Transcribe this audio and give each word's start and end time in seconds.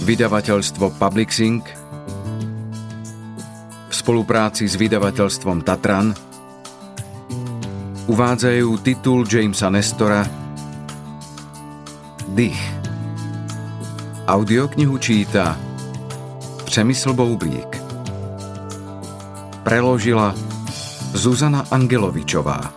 Vydavateľstvo 0.00 0.96
Publixing 0.96 1.62
v 3.90 3.94
spolupráci 3.94 4.64
s 4.64 4.74
vydavateľstvom 4.80 5.60
Tatran 5.60 6.16
uvádzajú 8.08 8.68
titul 8.80 9.28
Jamesa 9.28 9.68
Nestora 9.68 10.24
Dých. 12.32 12.62
Audioknihu 14.30 14.98
číta 14.98 15.58
Přemysl 16.64 17.12
Boublík. 17.12 17.82
Preložila 19.66 20.34
Zuzana 21.12 21.66
Angelovičová. 21.70 22.72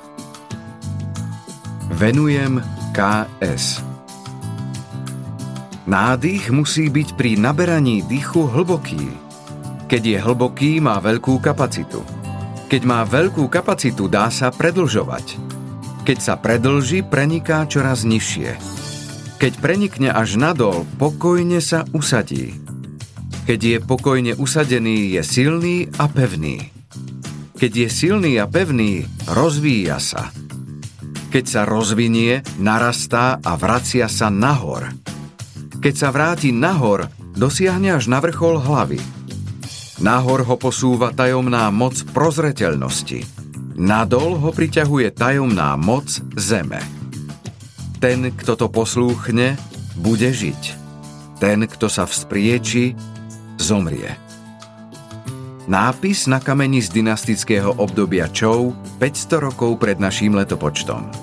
Venujem 1.93 2.57
KS. 2.91 3.82
Nádych 5.83 6.47
musí 6.47 6.87
byť 6.87 7.19
pri 7.19 7.35
naberaní 7.35 8.07
dýchu 8.07 8.47
hlboký. 8.47 9.03
Keď 9.91 10.01
je 10.01 10.17
hlboký, 10.23 10.71
má 10.79 10.95
veľkú 11.03 11.43
kapacitu. 11.43 11.99
Keď 12.71 12.81
má 12.87 13.03
veľkú 13.03 13.51
kapacitu, 13.51 14.07
dá 14.07 14.31
sa 14.31 14.47
predlžovať. 14.47 15.35
Keď 16.07 16.17
sa 16.23 16.39
predlží, 16.39 17.03
preniká 17.03 17.67
čoraz 17.67 18.07
nižšie. 18.07 18.55
Keď 19.43 19.53
prenikne 19.59 20.07
až 20.07 20.39
nadol, 20.39 20.87
pokojne 20.95 21.59
sa 21.59 21.83
usadí. 21.91 22.55
Keď 23.43 23.59
je 23.59 23.77
pokojne 23.83 24.33
usadený, 24.39 25.19
je 25.19 25.21
silný 25.21 25.91
a 25.99 26.07
pevný. 26.07 26.71
Keď 27.59 27.71
je 27.75 27.87
silný 27.91 28.39
a 28.39 28.47
pevný, 28.47 29.03
rozvíja 29.27 29.99
sa. 29.99 30.31
Keď 31.27 31.43
sa 31.43 31.61
rozvinie, 31.67 32.39
narastá 32.55 33.43
a 33.43 33.59
vracia 33.59 34.07
sa 34.07 34.31
nahor. 34.31 35.02
Keď 35.83 35.95
sa 35.99 36.15
vráti 36.15 36.55
nahor, 36.55 37.11
dosiahne 37.35 37.99
až 37.99 38.07
na 38.07 38.23
vrchol 38.23 38.55
hlavy. 38.55 39.03
Nahor 39.99 40.47
ho 40.47 40.55
posúva 40.55 41.11
tajomná 41.11 41.67
moc 41.75 41.99
prozreteľnosti. 42.15 43.27
Nadol 43.75 44.39
ho 44.39 44.55
priťahuje 44.55 45.11
tajomná 45.11 45.75
moc 45.75 46.07
zeme. 46.39 46.79
Ten, 47.99 48.31
kto 48.31 48.55
to 48.55 48.71
poslúchne, 48.71 49.59
bude 49.99 50.31
žiť. 50.31 50.61
Ten, 51.43 51.67
kto 51.67 51.91
sa 51.91 52.07
vzprieči, 52.07 52.95
zomrie. 53.59 54.15
Nápis 55.67 56.31
na 56.31 56.39
kameni 56.39 56.79
z 56.79 56.95
dynastického 56.95 57.75
obdobia 57.75 58.31
Čou 58.31 58.71
500 59.03 59.51
rokov 59.51 59.83
pred 59.83 59.99
naším 59.99 60.39
letopočtom. 60.39 61.22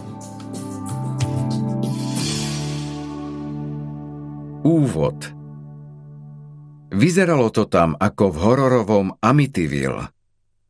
Úvod 4.61 5.25
Vyzeralo 6.93 7.49
to 7.49 7.65
tam 7.65 7.97
ako 7.97 8.29
v 8.29 8.37
hororovom 8.45 9.09
Amityville. 9.25 10.13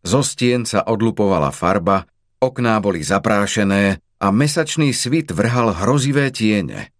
Zo 0.07 0.23
stien 0.23 0.63
sa 0.63 0.87
odlupovala 0.87 1.51
farba, 1.51 2.07
okná 2.39 2.79
boli 2.79 3.03
zaprášené 3.03 3.99
a 4.23 4.27
mesačný 4.31 4.95
svit 4.95 5.35
vrhal 5.35 5.75
hrozivé 5.75 6.31
tiene. 6.31 6.95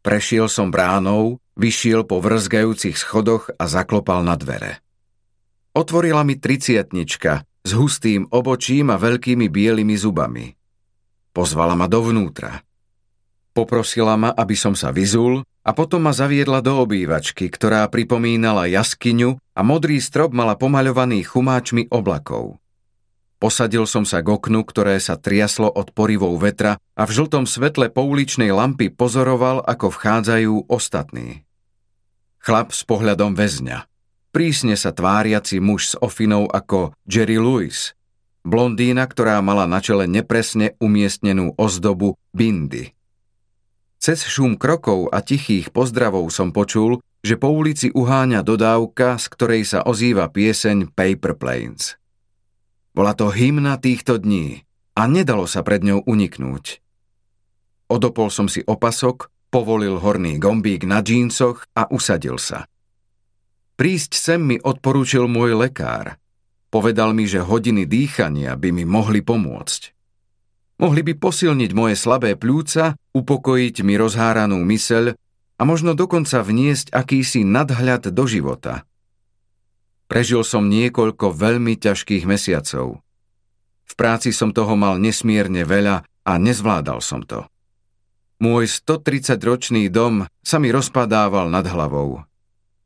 Prešiel 0.00 0.48
som 0.48 0.72
bránou, 0.72 1.44
vyšiel 1.60 2.08
po 2.08 2.24
vrzgajúcich 2.24 2.96
schodoch 2.96 3.52
a 3.60 3.68
zaklopal 3.68 4.24
na 4.24 4.40
dvere. 4.40 4.80
Otvorila 5.76 6.24
mi 6.24 6.40
triciatnička 6.40 7.44
s 7.44 7.70
hustým 7.76 8.32
obočím 8.32 8.88
a 8.88 8.96
veľkými 8.96 9.52
bielými 9.52 9.92
zubami. 9.92 10.56
Pozvala 11.36 11.76
ma 11.76 11.84
dovnútra. 11.84 12.64
Poprosila 13.52 14.16
ma, 14.16 14.32
aby 14.32 14.56
som 14.56 14.72
sa 14.72 14.88
vyzul 14.88 15.44
a 15.68 15.76
potom 15.76 16.08
ma 16.08 16.16
zaviedla 16.16 16.64
do 16.64 16.80
obývačky, 16.80 17.52
ktorá 17.52 17.84
pripomínala 17.92 18.64
jaskyňu 18.72 19.36
a 19.52 19.60
modrý 19.60 20.00
strop 20.00 20.32
mala 20.32 20.56
pomaľovaný 20.56 21.28
chumáčmi 21.28 21.92
oblakov. 21.92 22.56
Posadil 23.36 23.84
som 23.84 24.08
sa 24.08 24.24
k 24.24 24.32
oknu, 24.32 24.64
ktoré 24.64 24.96
sa 24.96 25.20
triaslo 25.20 25.68
od 25.68 25.92
porivov 25.92 26.40
vetra 26.40 26.80
a 26.96 27.02
v 27.04 27.10
žltom 27.12 27.44
svetle 27.44 27.92
pouličnej 27.92 28.48
lampy 28.50 28.88
pozoroval, 28.88 29.62
ako 29.62 29.92
vchádzajú 29.92 30.72
ostatní. 30.72 31.44
Chlap 32.40 32.72
s 32.72 32.82
pohľadom 32.88 33.36
väzňa. 33.36 33.84
Prísne 34.32 34.74
sa 34.74 34.90
tváriaci 34.90 35.60
muž 35.60 35.92
s 35.92 35.94
ofinou 36.00 36.48
ako 36.50 36.96
Jerry 37.04 37.38
Lewis. 37.38 37.94
Blondína, 38.42 39.04
ktorá 39.04 39.38
mala 39.44 39.68
na 39.68 39.84
čele 39.84 40.08
nepresne 40.08 40.74
umiestnenú 40.80 41.54
ozdobu 41.60 42.16
bindy. 42.32 42.97
Cez 43.98 44.22
šum 44.22 44.54
krokov 44.54 45.10
a 45.10 45.18
tichých 45.18 45.74
pozdravov 45.74 46.30
som 46.30 46.54
počul, 46.54 47.02
že 47.26 47.34
po 47.34 47.50
ulici 47.50 47.90
uháňa 47.90 48.46
dodávka, 48.46 49.18
z 49.18 49.26
ktorej 49.26 49.62
sa 49.66 49.82
ozýva 49.82 50.30
pieseň 50.30 50.94
Paper 50.94 51.34
Planes. 51.34 51.98
Bola 52.94 53.12
to 53.18 53.34
hymna 53.34 53.74
týchto 53.78 54.22
dní 54.22 54.62
a 54.94 55.10
nedalo 55.10 55.50
sa 55.50 55.66
pred 55.66 55.82
ňou 55.82 56.06
uniknúť. 56.06 56.78
Odopol 57.90 58.30
som 58.30 58.46
si 58.46 58.62
opasok, 58.62 59.34
povolil 59.50 59.98
horný 59.98 60.38
gombík 60.38 60.86
na 60.86 61.02
džínsoch 61.02 61.66
a 61.74 61.90
usadil 61.90 62.38
sa. 62.38 62.70
Prísť 63.78 64.14
sem 64.14 64.40
mi 64.42 64.56
odporúčil 64.58 65.26
môj 65.26 65.58
lekár. 65.58 66.18
Povedal 66.68 67.14
mi, 67.14 67.26
že 67.26 67.42
hodiny 67.42 67.86
dýchania 67.86 68.54
by 68.54 68.68
mi 68.74 68.84
mohli 68.86 69.24
pomôcť. 69.24 69.97
Mohli 70.78 71.10
by 71.10 71.14
posilniť 71.18 71.70
moje 71.74 71.98
slabé 71.98 72.38
pľúca, 72.38 72.94
upokojiť 73.10 73.82
mi 73.82 73.98
rozháranú 73.98 74.62
myseľ 74.62 75.10
a 75.58 75.62
možno 75.66 75.98
dokonca 75.98 76.38
vniesť 76.38 76.94
akýsi 76.94 77.42
nadhľad 77.42 78.14
do 78.14 78.24
života. 78.30 78.86
Prežil 80.06 80.46
som 80.46 80.70
niekoľko 80.70 81.34
veľmi 81.34 81.74
ťažkých 81.74 82.24
mesiacov. 82.30 83.02
V 83.88 83.92
práci 83.98 84.30
som 84.30 84.54
toho 84.54 84.78
mal 84.78 85.02
nesmierne 85.02 85.66
veľa 85.66 86.06
a 86.06 86.32
nezvládal 86.38 87.02
som 87.02 87.26
to. 87.26 87.42
Môj 88.38 88.70
130-ročný 88.70 89.90
dom 89.90 90.30
sa 90.46 90.62
mi 90.62 90.70
rozpadával 90.70 91.50
nad 91.50 91.66
hlavou. 91.66 92.22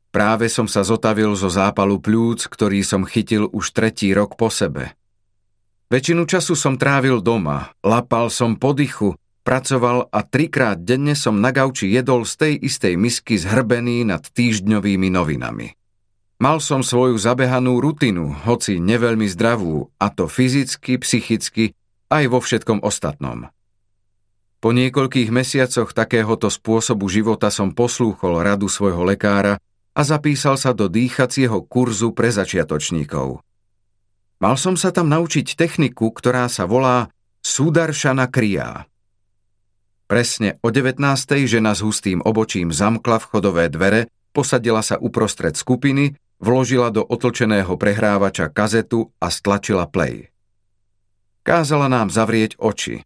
Práve 0.09 0.49
som 0.49 0.65
sa 0.65 0.81
zotavil 0.81 1.37
zo 1.37 1.53
zápalu 1.53 2.01
pľúc, 2.01 2.49
ktorý 2.49 2.81
som 2.81 3.05
chytil 3.05 3.45
už 3.53 3.69
tretí 3.69 4.09
rok 4.17 4.33
po 4.33 4.49
sebe– 4.49 4.89
Väčšinu 5.93 6.25
času 6.25 6.57
som 6.57 6.73
trávil 6.73 7.21
doma, 7.21 7.69
lapal 7.85 8.33
som 8.33 8.57
po 8.57 8.73
pracoval 9.45 10.09
a 10.09 10.25
trikrát 10.25 10.81
denne 10.81 11.13
som 11.13 11.37
na 11.37 11.53
gauči 11.53 11.85
jedol 11.85 12.25
z 12.25 12.33
tej 12.33 12.53
istej 12.65 12.97
misky 12.97 13.37
zhrbený 13.37 14.01
nad 14.01 14.25
týždňovými 14.25 15.13
novinami. 15.13 15.77
Mal 16.41 16.57
som 16.65 16.81
svoju 16.81 17.21
zabehanú 17.21 17.77
rutinu, 17.77 18.33
hoci 18.33 18.81
neveľmi 18.81 19.29
zdravú, 19.29 19.93
a 20.01 20.09
to 20.09 20.25
fyzicky, 20.25 20.97
psychicky, 20.97 21.77
aj 22.09 22.25
vo 22.25 22.41
všetkom 22.41 22.81
ostatnom. 22.81 23.53
Po 24.65 24.73
niekoľkých 24.73 25.29
mesiacoch 25.29 25.93
takéhoto 25.93 26.49
spôsobu 26.49 27.05
života 27.05 27.53
som 27.53 27.69
poslúchol 27.69 28.41
radu 28.41 28.65
svojho 28.65 29.05
lekára 29.05 29.61
a 29.93 30.01
zapísal 30.01 30.57
sa 30.57 30.73
do 30.73 30.89
dýchacieho 30.89 31.61
kurzu 31.69 32.17
pre 32.17 32.33
začiatočníkov– 32.33 33.37
Mal 34.41 34.55
som 34.57 34.73
sa 34.73 34.89
tam 34.89 35.11
naučiť 35.11 35.53
techniku, 35.53 36.09
ktorá 36.09 36.49
sa 36.49 36.65
volá 36.65 37.11
Sudaršana 37.43 38.31
Kriá. 38.31 38.87
Presne 40.07 40.61
o 40.63 40.69
19. 40.69 40.99
žena 41.49 41.73
s 41.73 41.83
hustým 41.83 42.23
obočím 42.23 42.71
zamkla 42.71 43.19
vchodové 43.19 43.67
dvere, 43.67 44.11
posadila 44.31 44.81
sa 44.81 44.99
uprostred 44.99 45.55
skupiny, 45.57 46.15
vložila 46.39 46.91
do 46.91 47.03
otlčeného 47.03 47.75
prehrávača 47.75 48.51
kazetu 48.51 49.11
a 49.19 49.31
stlačila 49.31 49.87
play. 49.87 50.31
Kázala 51.43 51.91
nám 51.91 52.07
zavrieť 52.07 52.55
oči. 52.59 53.03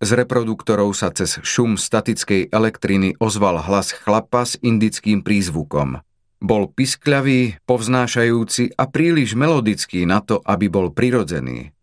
Z 0.00 0.10
reproduktorov 0.16 0.96
sa 0.96 1.12
cez 1.12 1.38
šum 1.44 1.76
statickej 1.76 2.50
elektriny 2.50 3.20
ozval 3.20 3.60
hlas 3.60 3.92
chlapa 3.92 4.48
s 4.48 4.56
indickým 4.64 5.20
prízvukom– 5.20 6.00
bol 6.40 6.72
piskľavý, 6.72 7.60
povznášajúci 7.68 8.74
a 8.74 8.88
príliš 8.88 9.36
melodický 9.36 10.08
na 10.08 10.24
to, 10.24 10.40
aby 10.40 10.72
bol 10.72 10.88
prirodzený. 10.88 11.76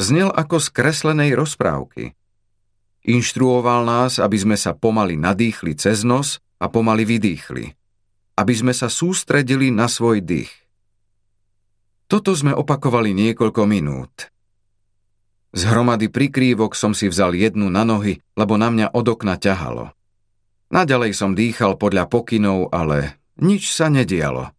Znel 0.00 0.32
ako 0.32 0.56
z 0.58 0.68
kreslenej 0.72 1.36
rozprávky. 1.36 2.16
Inštruoval 3.04 3.84
nás, 3.84 4.16
aby 4.16 4.38
sme 4.40 4.56
sa 4.56 4.72
pomaly 4.72 5.20
nadýchli 5.20 5.76
cez 5.76 6.02
nos 6.02 6.40
a 6.56 6.72
pomaly 6.72 7.04
vydýchli. 7.04 7.76
Aby 8.40 8.54
sme 8.56 8.72
sa 8.72 8.88
sústredili 8.88 9.68
na 9.68 9.92
svoj 9.92 10.24
dých. 10.24 10.50
Toto 12.08 12.32
sme 12.32 12.56
opakovali 12.56 13.12
niekoľko 13.12 13.62
minút. 13.68 14.32
Z 15.52 15.68
hromady 15.68 16.08
prikrývok 16.08 16.72
som 16.72 16.96
si 16.96 17.12
vzal 17.12 17.36
jednu 17.36 17.68
na 17.68 17.84
nohy, 17.84 18.24
lebo 18.40 18.56
na 18.56 18.72
mňa 18.72 18.96
od 18.96 19.04
okna 19.04 19.36
ťahalo. 19.36 19.92
Naďalej 20.72 21.12
som 21.12 21.36
dýchal 21.36 21.76
podľa 21.76 22.08
pokynov, 22.08 22.72
ale 22.72 23.20
nič 23.40 23.72
sa 23.72 23.88
nedialo. 23.88 24.52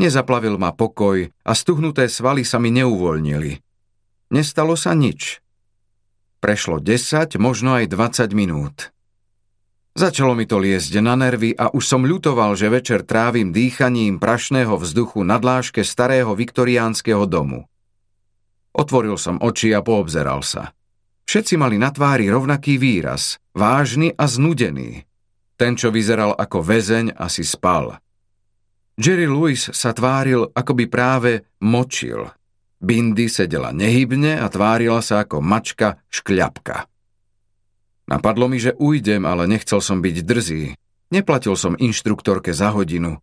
Nezaplavil 0.00 0.56
ma 0.56 0.72
pokoj 0.72 1.30
a 1.30 1.52
stuhnuté 1.52 2.08
svaly 2.08 2.42
sa 2.42 2.56
mi 2.56 2.72
neuvoľnili. 2.74 3.60
Nestalo 4.32 4.74
sa 4.74 4.96
nič. 4.96 5.44
Prešlo 6.42 6.80
10, 6.82 7.38
možno 7.38 7.78
aj 7.78 7.86
20 7.92 8.34
minút. 8.34 8.90
Začalo 9.92 10.32
mi 10.32 10.48
to 10.48 10.56
liesť 10.56 11.04
na 11.04 11.12
nervy 11.20 11.52
a 11.52 11.68
už 11.68 11.84
som 11.84 12.08
ľutoval, 12.08 12.56
že 12.56 12.72
večer 12.72 13.04
trávim 13.04 13.52
dýchaním 13.52 14.16
prašného 14.16 14.80
vzduchu 14.80 15.20
na 15.20 15.36
dláške 15.36 15.84
starého 15.84 16.32
viktoriánskeho 16.32 17.28
domu. 17.28 17.68
Otvoril 18.72 19.20
som 19.20 19.36
oči 19.36 19.76
a 19.76 19.84
poobzeral 19.84 20.40
sa. 20.40 20.72
Všetci 21.28 21.60
mali 21.60 21.76
na 21.76 21.92
tvári 21.92 22.32
rovnaký 22.32 22.80
výraz, 22.80 23.36
vážny 23.52 24.16
a 24.16 24.24
znudený. 24.24 25.04
Ten, 25.62 25.78
čo 25.78 25.94
vyzeral 25.94 26.34
ako 26.34 26.58
väzeň, 26.58 27.14
asi 27.14 27.46
spal. 27.46 27.94
Jerry 28.98 29.30
Lewis 29.30 29.70
sa 29.70 29.94
tváril, 29.94 30.50
ako 30.50 30.74
by 30.74 30.84
práve 30.90 31.46
močil. 31.62 32.34
Bindy 32.82 33.30
sedela 33.30 33.70
nehybne 33.70 34.42
a 34.42 34.50
tvárila 34.50 34.98
sa 34.98 35.22
ako 35.22 35.38
mačka 35.38 36.02
škľapka. 36.10 36.90
Napadlo 38.10 38.50
mi, 38.50 38.58
že 38.58 38.74
ujdem, 38.74 39.22
ale 39.22 39.46
nechcel 39.46 39.78
som 39.78 40.02
byť 40.02 40.16
drzý. 40.26 40.74
Neplatil 41.14 41.54
som 41.54 41.78
inštruktorke 41.78 42.50
za 42.50 42.74
hodinu. 42.74 43.22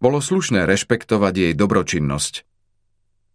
Bolo 0.00 0.24
slušné 0.24 0.64
rešpektovať 0.64 1.34
jej 1.36 1.52
dobročinnosť. 1.52 2.48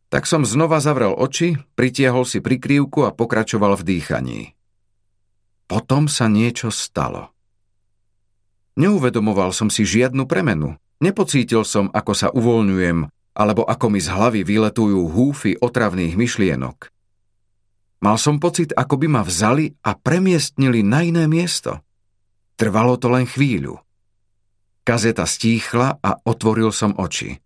Tak 0.09 0.25
som 0.25 0.49
znova 0.49 0.81
zavrel 0.81 1.13
oči, 1.13 1.61
pritiahol 1.77 2.25
si 2.25 2.41
prikrývku 2.41 3.05
a 3.05 3.13
pokračoval 3.13 3.77
v 3.77 3.85
dýchaní. 3.85 4.41
Potom 5.69 6.09
sa 6.09 6.25
niečo 6.25 6.73
stalo. 6.73 7.37
Neuvedomoval 8.81 9.53
som 9.53 9.69
si 9.69 9.85
žiadnu 9.85 10.25
premenu. 10.25 10.73
Nepocítil 10.97 11.61
som, 11.61 11.93
ako 11.93 12.13
sa 12.17 12.33
uvoľňujem, 12.33 13.05
alebo 13.37 13.61
ako 13.61 13.93
mi 13.93 14.01
z 14.01 14.09
hlavy 14.09 14.41
vyletujú 14.41 15.05
húfy 15.05 15.53
otravných 15.53 16.17
myšlienok. 16.17 16.89
Mal 18.01 18.17
som 18.17 18.41
pocit, 18.41 18.73
ako 18.73 18.97
by 18.97 19.07
ma 19.13 19.21
vzali 19.21 19.77
a 19.85 19.93
premiestnili 19.93 20.81
na 20.81 21.05
iné 21.05 21.29
miesto. 21.29 21.85
Trvalo 22.57 22.97
to 22.97 23.13
len 23.13 23.29
chvíľu. 23.29 23.77
Kazeta 24.81 25.29
stíchla 25.29 26.01
a 26.01 26.17
otvoril 26.25 26.73
som 26.73 26.97
oči. 26.97 27.37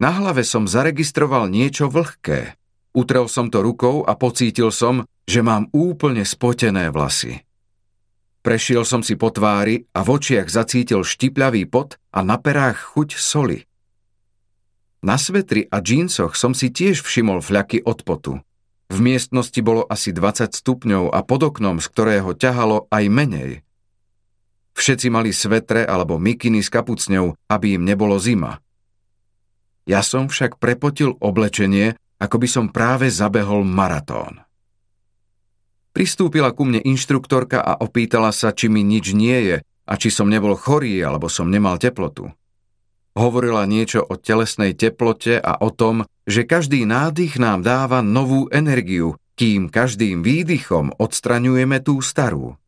Na 0.00 0.08
hlave 0.08 0.40
som 0.40 0.64
zaregistroval 0.64 1.52
niečo 1.52 1.92
vlhké. 1.92 2.56
Utrel 2.96 3.28
som 3.28 3.52
to 3.52 3.60
rukou 3.60 4.08
a 4.08 4.16
pocítil 4.16 4.72
som, 4.72 5.04
že 5.28 5.44
mám 5.44 5.68
úplne 5.76 6.24
spotené 6.24 6.88
vlasy. 6.88 7.43
Prešiel 8.44 8.84
som 8.84 9.00
si 9.00 9.16
po 9.16 9.32
tvári 9.32 9.88
a 9.96 10.04
v 10.04 10.20
očiach 10.20 10.52
zacítil 10.52 11.00
štipľavý 11.00 11.64
pot 11.64 11.96
a 12.12 12.20
na 12.20 12.36
perách 12.36 12.92
chuť 12.92 13.16
soli. 13.16 13.64
Na 15.00 15.16
svetri 15.16 15.64
a 15.72 15.80
džínsoch 15.80 16.36
som 16.36 16.52
si 16.52 16.68
tiež 16.68 17.00
všimol 17.00 17.40
fľaky 17.40 17.80
od 17.88 18.04
potu. 18.04 18.44
V 18.92 18.98
miestnosti 19.00 19.56
bolo 19.64 19.88
asi 19.88 20.12
20 20.12 20.52
stupňov 20.52 21.08
a 21.08 21.24
pod 21.24 21.40
oknom, 21.48 21.80
z 21.80 21.88
ktorého 21.88 22.36
ťahalo 22.36 22.84
aj 22.92 23.04
menej. 23.08 23.50
Všetci 24.76 25.08
mali 25.08 25.32
svetre 25.32 25.88
alebo 25.88 26.20
mikiny 26.20 26.60
s 26.60 26.68
kapucňou, 26.68 27.48
aby 27.48 27.80
im 27.80 27.88
nebolo 27.88 28.20
zima. 28.20 28.60
Ja 29.88 30.04
som 30.04 30.28
však 30.28 30.60
prepotil 30.60 31.16
oblečenie, 31.16 31.96
ako 32.20 32.36
by 32.36 32.48
som 32.48 32.66
práve 32.68 33.08
zabehol 33.08 33.64
maratón. 33.64 34.43
Pristúpila 35.94 36.50
ku 36.50 36.66
mne 36.66 36.82
inštruktorka 36.82 37.62
a 37.62 37.78
opýtala 37.78 38.34
sa, 38.34 38.50
či 38.50 38.66
mi 38.66 38.82
nič 38.82 39.14
nie 39.14 39.38
je 39.46 39.56
a 39.62 39.92
či 39.94 40.10
som 40.10 40.26
nebol 40.26 40.58
chorý 40.58 40.98
alebo 41.06 41.30
som 41.30 41.46
nemal 41.46 41.78
teplotu. 41.78 42.34
Hovorila 43.14 43.62
niečo 43.62 44.02
o 44.02 44.18
telesnej 44.18 44.74
teplote 44.74 45.38
a 45.38 45.54
o 45.62 45.70
tom, 45.70 46.02
že 46.26 46.42
každý 46.42 46.82
nádych 46.82 47.38
nám 47.38 47.62
dáva 47.62 48.02
novú 48.02 48.50
energiu, 48.50 49.14
kým 49.38 49.70
každým 49.70 50.26
výdychom 50.26 50.98
odstraňujeme 50.98 51.78
tú 51.78 52.02
starú. 52.02 52.58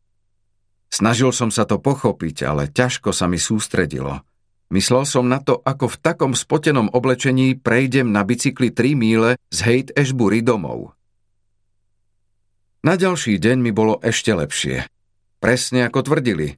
Snažil 0.87 1.35
som 1.35 1.51
sa 1.51 1.67
to 1.67 1.83
pochopiť, 1.83 2.47
ale 2.47 2.71
ťažko 2.71 3.11
sa 3.11 3.27
mi 3.27 3.35
sústredilo. 3.35 4.23
Myslel 4.71 5.03
som 5.03 5.27
na 5.27 5.43
to, 5.43 5.59
ako 5.63 5.91
v 5.91 5.99
takom 5.99 6.31
spotenom 6.31 6.91
oblečení 6.95 7.59
prejdem 7.59 8.11
na 8.11 8.23
bicykli 8.23 8.71
3 8.71 8.95
míle 8.95 9.29
z 9.51 9.57
Hate 9.63 9.91
Ashbury 9.99 10.43
domov. 10.43 10.96
Na 12.87 12.95
ďalší 12.95 13.35
deň 13.35 13.57
mi 13.59 13.75
bolo 13.75 13.99
ešte 13.99 14.31
lepšie. 14.31 14.87
Presne 15.43 15.83
ako 15.91 16.07
tvrdili, 16.07 16.55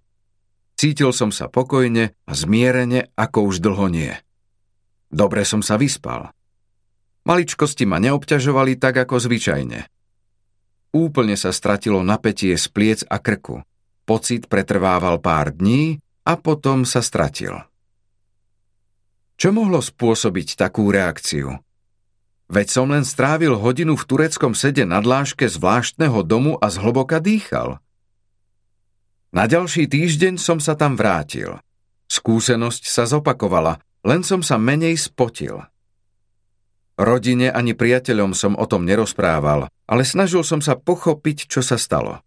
Cítil 0.80 1.12
som 1.12 1.28
sa 1.28 1.52
pokojne 1.52 2.16
a 2.24 2.32
zmierene, 2.32 3.12
ako 3.20 3.52
už 3.52 3.60
dlho 3.60 3.92
nie. 3.92 4.16
Dobre 5.12 5.44
som 5.44 5.60
sa 5.60 5.76
vyspal. 5.76 6.32
Maličkosti 7.28 7.84
ma 7.84 8.00
neobťažovali 8.00 8.80
tak 8.80 9.04
ako 9.04 9.20
zvyčajne. 9.20 9.92
Úplne 10.96 11.36
sa 11.36 11.52
stratilo 11.52 12.00
napätie 12.00 12.56
z 12.56 12.66
pliec 12.72 13.04
a 13.12 13.20
krku. 13.20 13.60
Pocit 14.08 14.48
pretrvával 14.48 15.20
pár 15.20 15.52
dní 15.52 16.00
a 16.24 16.40
potom 16.40 16.88
sa 16.88 17.04
stratil. 17.04 17.60
Čo 19.36 19.52
mohlo 19.52 19.84
spôsobiť 19.84 20.56
takú 20.56 20.96
reakciu? 20.96 21.60
Veď 22.50 22.68
som 22.74 22.90
len 22.90 23.06
strávil 23.06 23.54
hodinu 23.54 23.94
v 23.94 24.08
tureckom 24.10 24.58
sede 24.58 24.84
na 24.84 25.00
dláške 25.00 25.46
zvláštneho 25.46 26.26
domu 26.26 26.58
a 26.58 26.74
zhlboka 26.74 27.22
dýchal– 27.22 27.78
na 29.30 29.46
ďalší 29.46 29.86
týždeň 29.86 30.42
som 30.42 30.58
sa 30.58 30.74
tam 30.74 30.98
vrátil. 30.98 31.62
Skúsenosť 32.10 32.90
sa 32.90 33.06
zopakovala, 33.06 33.78
len 34.02 34.26
som 34.26 34.42
sa 34.42 34.58
menej 34.58 34.98
spotil. 34.98 35.70
Rodine 36.98 37.54
ani 37.54 37.78
priateľom 37.78 38.34
som 38.34 38.58
o 38.58 38.66
tom 38.66 38.90
nerozprával, 38.90 39.70
ale 39.86 40.04
snažil 40.04 40.42
som 40.42 40.66
sa 40.66 40.74
pochopiť, 40.74 41.46
čo 41.46 41.62
sa 41.62 41.78
stalo. 41.78 42.26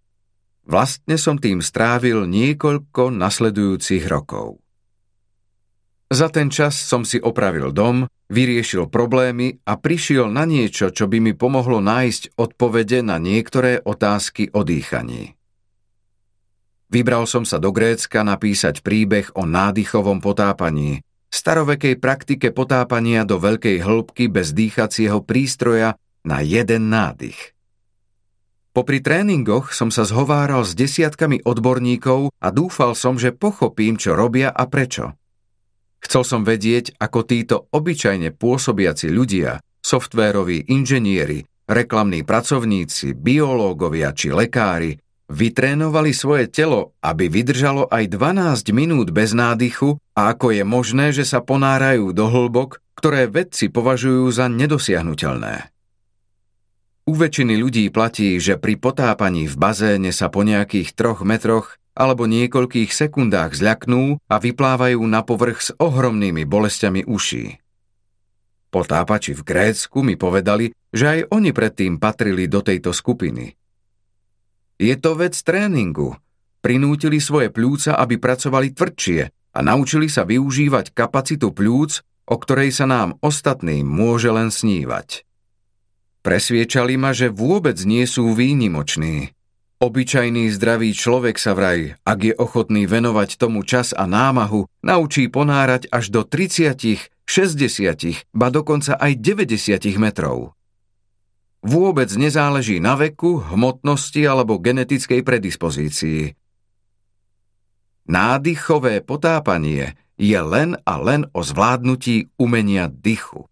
Vlastne 0.63 1.19
som 1.19 1.43
tým 1.43 1.59
strávil 1.59 2.23
niekoľko 2.31 3.11
nasledujúcich 3.11 4.07
rokov. 4.07 4.63
Za 6.07 6.31
ten 6.31 6.55
čas 6.55 6.79
som 6.79 7.03
si 7.03 7.19
opravil 7.19 7.75
dom, 7.75 8.07
vyriešil 8.33 8.89
problémy 8.89 9.61
a 9.69 9.77
prišiel 9.77 10.33
na 10.33 10.49
niečo, 10.49 10.89
čo 10.89 11.05
by 11.05 11.21
mi 11.21 11.33
pomohlo 11.37 11.85
nájsť 11.85 12.41
odpovede 12.41 13.05
na 13.05 13.21
niektoré 13.21 13.85
otázky 13.85 14.49
o 14.57 14.65
dýchaní. 14.65 15.37
Vybral 16.89 17.29
som 17.29 17.45
sa 17.45 17.61
do 17.61 17.73
Grécka 17.73 18.25
napísať 18.25 18.81
príbeh 18.81 19.33
o 19.37 19.45
nádychovom 19.45 20.25
potápaní, 20.25 21.05
starovekej 21.33 22.01
praktike 22.01 22.53
potápania 22.53 23.25
do 23.25 23.41
veľkej 23.41 23.81
hĺbky 23.81 24.29
bez 24.29 24.53
dýchacieho 24.53 25.25
prístroja 25.25 25.97
na 26.25 26.45
jeden 26.45 26.93
nádych. 26.93 27.53
Popri 28.73 29.05
tréningoch 29.05 29.77
som 29.77 29.93
sa 29.93 30.09
zhováral 30.09 30.65
s 30.65 30.73
desiatkami 30.73 31.45
odborníkov 31.45 32.33
a 32.41 32.49
dúfal 32.49 32.97
som, 32.97 33.21
že 33.21 33.33
pochopím, 33.33 34.01
čo 34.01 34.17
robia 34.17 34.49
a 34.49 34.65
prečo. 34.65 35.13
Chcel 36.03 36.23
som 36.27 36.43
vedieť, 36.43 36.99
ako 36.99 37.21
títo 37.23 37.57
obyčajne 37.71 38.35
pôsobiaci 38.35 39.09
ľudia, 39.09 39.63
softvéroví 39.81 40.69
inžinieri, 40.69 41.47
reklamní 41.71 42.27
pracovníci, 42.27 43.15
biológovia 43.15 44.11
či 44.13 44.35
lekári 44.35 44.99
Vytrénovali 45.33 46.13
svoje 46.13 46.53
telo, 46.53 46.93
aby 47.01 47.33
vydržalo 47.33 47.89
aj 47.89 48.05
12 48.05 48.69
minút 48.77 49.17
bez 49.17 49.33
nádychu 49.33 49.97
a 50.13 50.37
ako 50.37 50.53
je 50.53 50.61
možné, 50.61 51.09
že 51.17 51.25
sa 51.25 51.41
ponárajú 51.41 52.13
do 52.13 52.29
hĺbok, 52.29 52.85
ktoré 53.01 53.33
vedci 53.33 53.73
považujú 53.73 54.29
za 54.29 54.53
nedosiahnutelné. 54.53 55.73
U 57.09 57.17
väčšiny 57.17 57.57
ľudí 57.57 57.89
platí, 57.89 58.37
že 58.37 58.61
pri 58.61 58.77
potápaní 58.77 59.49
v 59.49 59.57
bazéne 59.57 60.13
sa 60.13 60.29
po 60.29 60.45
nejakých 60.45 60.93
troch 60.93 61.25
metroch 61.25 61.81
alebo 61.93 62.25
niekoľkých 62.29 62.91
sekundách 62.91 63.57
zľaknú 63.57 64.21
a 64.29 64.37
vyplávajú 64.41 65.01
na 65.05 65.21
povrch 65.25 65.59
s 65.61 65.71
ohromnými 65.77 66.45
bolestiami 66.49 67.05
uší. 67.05 67.61
Potápači 68.73 69.37
v 69.37 69.45
Grécku 69.45 70.01
mi 70.01 70.17
povedali, 70.17 70.73
že 70.89 71.05
aj 71.05 71.21
oni 71.29 71.53
predtým 71.53 72.01
patrili 72.01 72.49
do 72.49 72.65
tejto 72.65 72.97
skupiny– 72.97 73.53
je 74.83 74.99
to 74.99 75.15
vec 75.15 75.39
tréningu. 75.39 76.19
Prinútili 76.59 77.23
svoje 77.23 77.55
pľúca, 77.55 77.95
aby 77.95 78.19
pracovali 78.19 78.75
tvrdšie 78.75 79.21
a 79.31 79.59
naučili 79.63 80.11
sa 80.11 80.27
využívať 80.27 80.91
kapacitu 80.91 81.55
pľúc, 81.55 82.03
o 82.27 82.35
ktorej 82.35 82.75
sa 82.75 82.91
nám 82.91 83.15
ostatným 83.23 83.87
môže 83.87 84.27
len 84.35 84.51
snívať. 84.51 85.23
Presviečali 86.27 86.99
ma, 86.99 87.15
že 87.15 87.31
vôbec 87.31 87.79
nie 87.87 88.03
sú 88.11 88.35
výnimoční. 88.35 89.35
Obyčajný 89.83 90.47
zdravý 90.55 90.95
človek 90.95 91.43
sa 91.43 91.59
vraj, 91.59 91.99
ak 92.07 92.19
je 92.23 92.35
ochotný 92.39 92.87
venovať 92.87 93.35
tomu 93.35 93.67
čas 93.67 93.91
a 93.91 94.07
námahu, 94.07 94.71
naučí 94.79 95.27
ponárať 95.27 95.91
až 95.91 96.15
do 96.15 96.23
30, 96.23 97.11
60, 97.27 98.31
ba 98.31 98.55
dokonca 98.55 98.95
aj 98.95 99.19
90 99.19 99.83
metrov. 99.99 100.55
Vôbec 101.67 102.07
nezáleží 102.15 102.79
na 102.79 102.95
veku, 102.95 103.43
hmotnosti 103.43 104.23
alebo 104.23 104.63
genetickej 104.63 105.27
predispozícii. 105.27 106.39
Nádychové 108.07 109.03
potápanie 109.03 109.99
je 110.15 110.39
len 110.39 110.79
a 110.87 110.95
len 111.03 111.27
o 111.35 111.43
zvládnutí 111.43 112.31
umenia 112.39 112.87
dychu. 112.87 113.51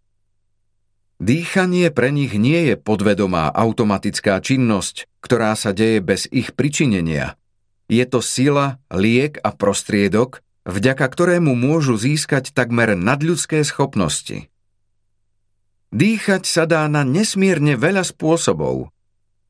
Dýchanie 1.21 1.93
pre 1.93 2.09
nich 2.09 2.33
nie 2.33 2.73
je 2.73 2.77
podvedomá 2.81 3.53
automatická 3.53 4.41
činnosť, 4.41 5.05
ktorá 5.21 5.53
sa 5.53 5.77
deje 5.77 6.01
bez 6.01 6.25
ich 6.33 6.57
pričinenia. 6.57 7.37
Je 7.93 8.01
to 8.09 8.25
sila, 8.25 8.81
liek 8.89 9.37
a 9.45 9.53
prostriedok, 9.53 10.41
vďaka 10.65 11.05
ktorému 11.05 11.53
môžu 11.53 12.01
získať 12.01 12.57
takmer 12.57 12.97
nadľudské 12.97 13.61
schopnosti. 13.69 14.49
Dýchať 15.93 16.49
sa 16.49 16.65
dá 16.65 16.89
na 16.89 17.05
nesmierne 17.05 17.77
veľa 17.77 18.09
spôsobov, 18.09 18.89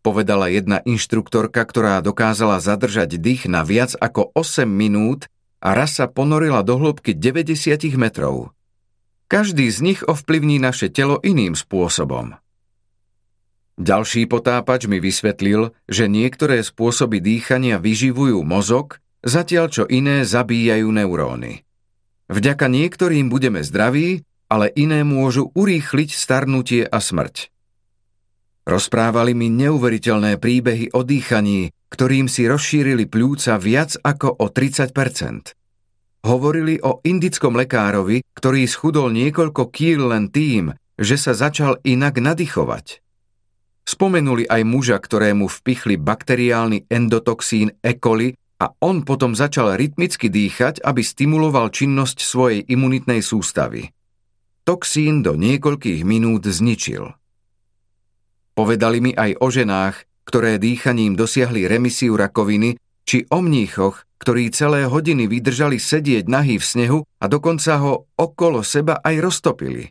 povedala 0.03 0.51
jedna 0.51 0.83
inštruktorka, 0.83 1.63
ktorá 1.63 2.03
dokázala 2.03 2.59
zadržať 2.59 3.15
dých 3.15 3.47
na 3.47 3.63
viac 3.63 3.95
ako 3.95 4.35
8 4.35 4.67
minút 4.67 5.31
a 5.63 5.77
raz 5.79 6.03
sa 6.03 6.11
ponorila 6.11 6.67
do 6.67 6.83
hĺbky 6.83 7.15
90 7.15 7.95
metrov. 7.95 8.51
Každý 9.31 9.71
z 9.71 9.79
nich 9.79 10.01
ovplyvní 10.03 10.59
naše 10.59 10.91
telo 10.91 11.23
iným 11.23 11.55
spôsobom. 11.55 12.35
Ďalší 13.79 14.27
potápač 14.27 14.91
mi 14.91 14.99
vysvetlil, 14.99 15.71
že 15.87 16.11
niektoré 16.11 16.67
spôsoby 16.67 17.23
dýchania 17.23 17.79
vyživujú 17.79 18.43
mozog, 18.43 18.99
zatiaľ 19.23 19.71
čo 19.71 19.85
iné 19.87 20.27
zabíjajú 20.27 20.91
neuróny. 20.91 21.63
Vďaka 22.27 22.67
niektorým 22.67 23.31
budeme 23.31 23.63
zdraví, 23.63 24.27
ale 24.51 24.67
iné 24.75 25.07
môžu 25.07 25.55
urýchliť 25.55 26.11
starnutie 26.11 26.83
a 26.83 26.99
smrť. 26.99 27.55
Rozprávali 28.67 29.39
mi 29.39 29.47
neuveriteľné 29.47 30.43
príbehy 30.43 30.91
o 30.91 31.07
dýchaní, 31.07 31.71
ktorým 31.87 32.27
si 32.27 32.51
rozšírili 32.51 33.07
pľúca 33.07 33.63
viac 33.63 33.95
ako 34.03 34.43
o 34.43 34.51
30 34.51 34.91
Hovorili 36.21 36.77
o 36.85 37.01
indickom 37.01 37.57
lekárovi, 37.57 38.21
ktorý 38.37 38.69
schudol 38.69 39.09
niekoľko 39.17 39.73
kíl 39.73 40.13
len 40.13 40.29
tým, 40.29 40.77
že 41.01 41.17
sa 41.17 41.33
začal 41.33 41.81
inak 41.81 42.21
nadýchovať. 42.21 43.01
Spomenuli 43.89 44.45
aj 44.45 44.63
muža, 44.69 45.01
ktorému 45.01 45.49
vpichli 45.49 45.97
bakteriálny 45.97 46.93
endotoxín 46.93 47.73
E. 47.81 47.97
coli 47.97 48.37
a 48.61 48.69
on 48.85 49.09
potom 49.09 49.33
začal 49.33 49.73
rytmicky 49.81 50.29
dýchať, 50.29 50.85
aby 50.85 51.01
stimuloval 51.01 51.73
činnosť 51.73 52.21
svojej 52.21 52.61
imunitnej 52.69 53.25
sústavy. 53.25 53.89
Toxín 54.69 55.25
do 55.25 55.33
niekoľkých 55.41 56.05
minút 56.05 56.45
zničil. 56.45 57.17
Povedali 58.53 59.01
mi 59.01 59.13
aj 59.17 59.41
o 59.41 59.49
ženách, 59.49 59.97
ktoré 60.29 60.61
dýchaním 60.61 61.17
dosiahli 61.17 61.65
remisiu 61.65 62.13
rakoviny, 62.21 62.77
či 63.09 63.25
o 63.33 63.41
mníchoch, 63.41 64.05
ktorí 64.21 64.53
celé 64.53 64.85
hodiny 64.85 65.25
vydržali 65.25 65.81
sedieť 65.81 66.29
nahý 66.29 66.61
v 66.61 66.65
snehu 66.65 66.99
a 67.03 67.25
dokonca 67.25 67.81
ho 67.81 68.13
okolo 68.21 68.61
seba 68.61 69.01
aj 69.01 69.17
roztopili. 69.17 69.89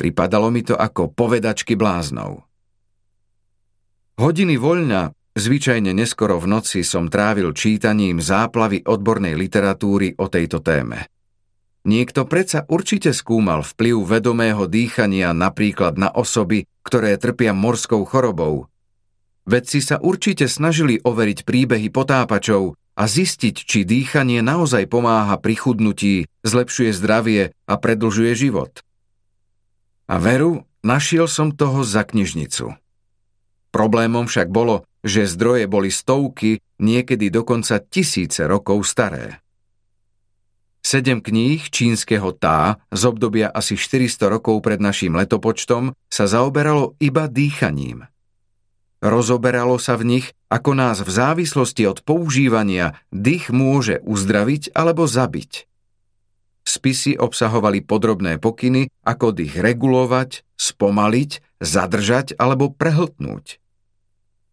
Pripadalo 0.00 0.48
mi 0.48 0.64
to 0.64 0.72
ako 0.72 1.12
povedačky 1.12 1.76
bláznov. 1.76 2.48
Hodiny 4.16 4.56
voľna, 4.56 5.12
zvyčajne 5.36 5.92
neskoro 5.92 6.40
v 6.40 6.48
noci, 6.48 6.80
som 6.80 7.12
trávil 7.12 7.52
čítaním 7.52 8.24
záplavy 8.24 8.88
odbornej 8.88 9.36
literatúry 9.36 10.16
o 10.16 10.32
tejto 10.32 10.64
téme. 10.64 11.04
Niekto 11.84 12.28
predsa 12.28 12.68
určite 12.68 13.12
skúmal 13.16 13.64
vplyv 13.64 14.04
vedomého 14.04 14.68
dýchania 14.68 15.32
napríklad 15.32 15.96
na 15.96 16.12
osoby, 16.12 16.68
ktoré 16.84 17.16
trpia 17.16 17.56
morskou 17.56 18.04
chorobou. 18.04 18.68
Vedci 19.48 19.80
sa 19.80 19.96
určite 19.96 20.44
snažili 20.44 21.00
overiť 21.00 21.48
príbehy 21.48 21.88
potápačov 21.88 22.76
a 23.00 23.08
zistiť, 23.08 23.56
či 23.64 23.88
dýchanie 23.88 24.44
naozaj 24.44 24.84
pomáha 24.92 25.40
pri 25.40 25.56
chudnutí, 25.56 26.28
zlepšuje 26.44 26.92
zdravie 26.92 27.56
a 27.64 27.74
predlžuje 27.80 28.36
život. 28.36 28.84
A 30.04 30.20
veru, 30.20 30.68
našiel 30.84 31.24
som 31.24 31.48
toho 31.48 31.80
za 31.80 32.04
knižnicu. 32.04 32.76
Problémom 33.72 34.28
však 34.28 34.52
bolo, 34.52 34.84
že 35.00 35.24
zdroje 35.24 35.64
boli 35.64 35.88
stovky, 35.88 36.60
niekedy 36.76 37.32
dokonca 37.32 37.80
tisíce 37.80 38.44
rokov 38.44 38.84
staré. 38.84 39.40
Sedem 40.84 41.24
kníh 41.24 41.60
čínskeho 41.72 42.36
tá 42.36 42.84
z 42.92 43.02
obdobia 43.08 43.48
asi 43.48 43.80
400 43.80 44.28
rokov 44.28 44.60
pred 44.60 44.80
našim 44.80 45.16
letopočtom 45.16 45.96
sa 46.12 46.24
zaoberalo 46.28 47.00
iba 47.00 47.28
dýchaním. 47.32 48.04
Rozoberalo 49.00 49.80
sa 49.80 49.96
v 49.96 50.04
nich, 50.04 50.26
ako 50.52 50.76
nás 50.76 51.00
v 51.00 51.08
závislosti 51.08 51.88
od 51.88 52.04
používania 52.04 53.00
dých 53.08 53.48
môže 53.48 54.04
uzdraviť 54.04 54.76
alebo 54.76 55.08
zabiť. 55.08 55.64
Spisy 56.68 57.16
obsahovali 57.16 57.80
podrobné 57.80 58.36
pokyny, 58.36 58.92
ako 59.00 59.32
dých 59.32 59.56
regulovať, 59.56 60.44
spomaliť, 60.60 61.30
zadržať 61.64 62.36
alebo 62.36 62.68
prehltnúť. 62.68 63.56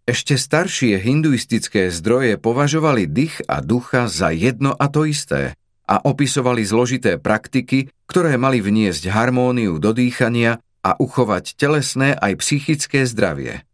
Ešte 0.07 0.39
staršie 0.39 0.95
hinduistické 1.03 1.91
zdroje 1.91 2.39
považovali 2.39 3.03
dých 3.03 3.43
a 3.51 3.59
ducha 3.59 4.07
za 4.07 4.31
jedno 4.31 4.71
a 4.71 4.87
to 4.87 5.03
isté 5.03 5.59
a 5.83 5.99
opisovali 5.99 6.63
zložité 6.63 7.19
praktiky, 7.19 7.91
ktoré 8.07 8.39
mali 8.39 8.63
vniesť 8.63 9.11
harmóniu 9.11 9.83
do 9.83 9.91
dýchania 9.91 10.63
a 10.79 10.95
uchovať 10.95 11.59
telesné 11.59 12.15
aj 12.15 12.39
psychické 12.39 13.03
zdravie. 13.03 13.66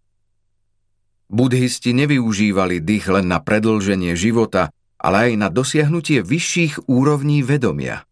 Budhisti 1.33 1.97
nevyužívali 1.97 2.77
dých 2.77 3.09
len 3.09 3.25
na 3.25 3.41
predlženie 3.41 4.13
života, 4.13 4.69
ale 5.01 5.29
aj 5.29 5.31
na 5.41 5.49
dosiahnutie 5.49 6.21
vyšších 6.21 6.85
úrovní 6.85 7.41
vedomia. 7.41 8.05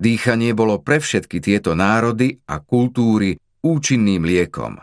Dýchanie 0.00 0.56
bolo 0.56 0.80
pre 0.80 1.04
všetky 1.04 1.44
tieto 1.44 1.76
národy 1.76 2.40
a 2.48 2.64
kultúry 2.64 3.36
účinným 3.60 4.24
liekom. 4.24 4.80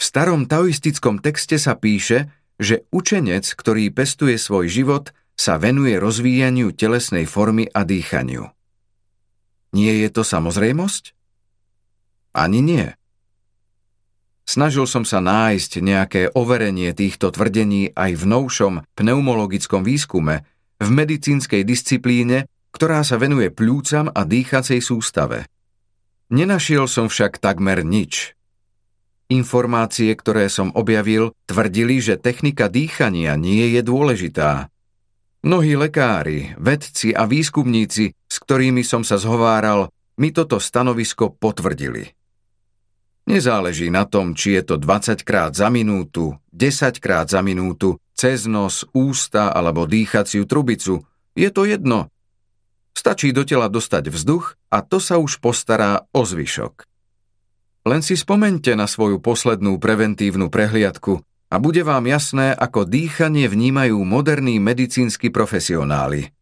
V 0.00 0.02
starom 0.02 0.48
taoistickom 0.48 1.20
texte 1.20 1.60
sa 1.60 1.76
píše, 1.76 2.32
že 2.56 2.88
učenec, 2.88 3.44
ktorý 3.44 3.92
pestuje 3.92 4.40
svoj 4.40 4.72
život, 4.72 5.12
sa 5.36 5.60
venuje 5.60 6.00
rozvíjaniu 6.00 6.72
telesnej 6.72 7.28
formy 7.28 7.68
a 7.68 7.84
dýchaniu. 7.84 8.48
Nie 9.76 9.92
je 10.00 10.08
to 10.08 10.24
samozrejmosť? 10.24 11.12
Ani 12.32 12.64
nie. 12.64 12.96
Snažil 14.50 14.90
som 14.90 15.06
sa 15.06 15.22
nájsť 15.22 15.78
nejaké 15.78 16.22
overenie 16.34 16.90
týchto 16.90 17.30
tvrdení 17.30 17.94
aj 17.94 18.18
v 18.18 18.24
novšom 18.26 18.74
pneumologickom 18.98 19.86
výskume, 19.86 20.42
v 20.82 20.88
medicínskej 20.90 21.62
disciplíne, 21.62 22.50
ktorá 22.74 23.06
sa 23.06 23.14
venuje 23.14 23.54
pľúcam 23.54 24.10
a 24.10 24.26
dýchacej 24.26 24.82
sústave. 24.82 25.46
Nenašiel 26.34 26.90
som 26.90 27.06
však 27.06 27.38
takmer 27.38 27.86
nič, 27.86 28.34
Informácie, 29.30 30.10
ktoré 30.18 30.50
som 30.50 30.74
objavil, 30.74 31.30
tvrdili, 31.46 32.02
že 32.02 32.18
technika 32.18 32.66
dýchania 32.66 33.38
nie 33.38 33.78
je 33.78 33.80
dôležitá. 33.86 34.66
Mnohí 35.46 35.78
lekári, 35.78 36.58
vedci 36.58 37.14
a 37.14 37.30
výskumníci, 37.30 38.10
s 38.10 38.36
ktorými 38.42 38.82
som 38.82 39.06
sa 39.06 39.22
zhováral, 39.22 39.94
mi 40.18 40.34
toto 40.34 40.58
stanovisko 40.58 41.30
potvrdili. 41.38 42.19
Nezáleží 43.30 43.94
na 43.94 44.10
tom, 44.10 44.34
či 44.34 44.58
je 44.58 44.62
to 44.66 44.74
20 44.74 45.22
krát 45.22 45.54
za 45.54 45.70
minútu, 45.70 46.34
10 46.50 46.98
krát 46.98 47.30
za 47.30 47.38
minútu, 47.46 47.94
cez 48.10 48.50
nos, 48.50 48.82
ústa 48.90 49.54
alebo 49.54 49.86
dýchaciu 49.86 50.50
trubicu. 50.50 51.06
Je 51.38 51.46
to 51.54 51.62
jedno. 51.62 52.10
Stačí 52.90 53.30
do 53.30 53.46
tela 53.46 53.70
dostať 53.70 54.10
vzduch 54.10 54.58
a 54.74 54.82
to 54.82 54.98
sa 54.98 55.22
už 55.22 55.38
postará 55.38 56.10
o 56.10 56.26
zvyšok. 56.26 56.90
Len 57.86 58.02
si 58.02 58.18
spomente 58.18 58.74
na 58.74 58.90
svoju 58.90 59.22
poslednú 59.22 59.78
preventívnu 59.78 60.50
prehliadku 60.50 61.22
a 61.54 61.56
bude 61.62 61.86
vám 61.86 62.10
jasné, 62.10 62.50
ako 62.50 62.82
dýchanie 62.82 63.46
vnímajú 63.46 64.02
moderní 64.02 64.58
medicínsky 64.58 65.30
profesionáli. 65.30 66.34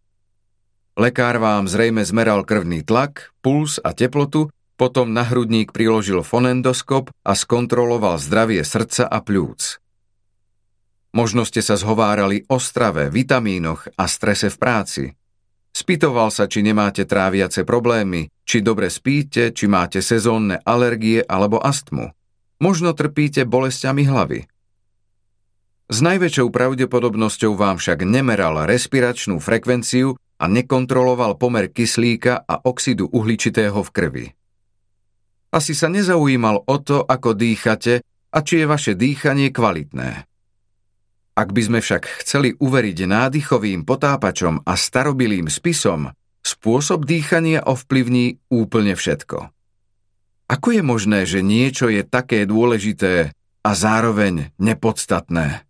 Lekár 0.96 1.36
vám 1.36 1.68
zrejme 1.68 2.00
zmeral 2.00 2.48
krvný 2.48 2.80
tlak, 2.80 3.28
puls 3.44 3.76
a 3.76 3.92
teplotu, 3.92 4.48
potom 4.78 5.10
na 5.10 5.26
hrudník 5.26 5.74
priložil 5.74 6.22
fonendoskop 6.22 7.10
a 7.26 7.32
skontroloval 7.34 8.22
zdravie 8.22 8.62
srdca 8.62 9.10
a 9.10 9.18
pľúc. 9.18 9.82
Možno 11.10 11.42
ste 11.42 11.60
sa 11.60 11.74
zhovárali 11.74 12.46
o 12.46 12.62
strave, 12.62 13.10
vitamínoch 13.10 13.90
a 13.98 14.06
strese 14.06 14.48
v 14.48 14.56
práci– 14.56 15.04
Spýtoval 15.78 16.34
sa, 16.34 16.50
či 16.50 16.66
nemáte 16.66 17.06
tráviace 17.06 17.62
problémy, 17.62 18.34
či 18.42 18.66
dobre 18.66 18.90
spíte, 18.90 19.54
či 19.54 19.70
máte 19.70 20.02
sezónne 20.02 20.58
alergie 20.66 21.22
alebo 21.22 21.62
astmu. 21.62 22.10
Možno 22.58 22.90
trpíte 22.98 23.46
bolestiami 23.46 24.02
hlavy. 24.02 24.40
S 25.88 25.98
najväčšou 26.02 26.50
pravdepodobnosťou 26.50 27.54
vám 27.54 27.78
však 27.78 28.02
nemeral 28.02 28.66
respiračnú 28.66 29.38
frekvenciu 29.38 30.18
a 30.18 30.44
nekontroloval 30.50 31.38
pomer 31.38 31.70
kyslíka 31.70 32.42
a 32.42 32.58
oxidu 32.66 33.06
uhličitého 33.08 33.78
v 33.78 33.90
krvi. 33.94 34.26
Asi 35.48 35.72
sa 35.72 35.88
nezaujímal 35.88 36.68
o 36.68 36.76
to, 36.80 37.00
ako 37.04 37.32
dýchate 37.32 38.04
a 38.04 38.38
či 38.44 38.62
je 38.62 38.66
vaše 38.68 38.92
dýchanie 38.92 39.48
kvalitné. 39.48 40.28
Ak 41.38 41.54
by 41.54 41.62
sme 41.64 41.78
však 41.78 42.26
chceli 42.26 42.52
uveriť 42.58 42.98
nádychovým 43.06 43.86
potápačom 43.86 44.66
a 44.66 44.74
starobilým 44.74 45.46
spisom, 45.46 46.10
spôsob 46.42 47.06
dýchania 47.06 47.64
ovplyvní 47.64 48.42
úplne 48.50 48.98
všetko. 48.98 49.52
Ako 50.48 50.68
je 50.72 50.82
možné, 50.82 51.28
že 51.28 51.44
niečo 51.44 51.92
je 51.92 52.02
také 52.04 52.48
dôležité 52.48 53.36
a 53.60 53.70
zároveň 53.76 54.50
nepodstatné? 54.56 55.68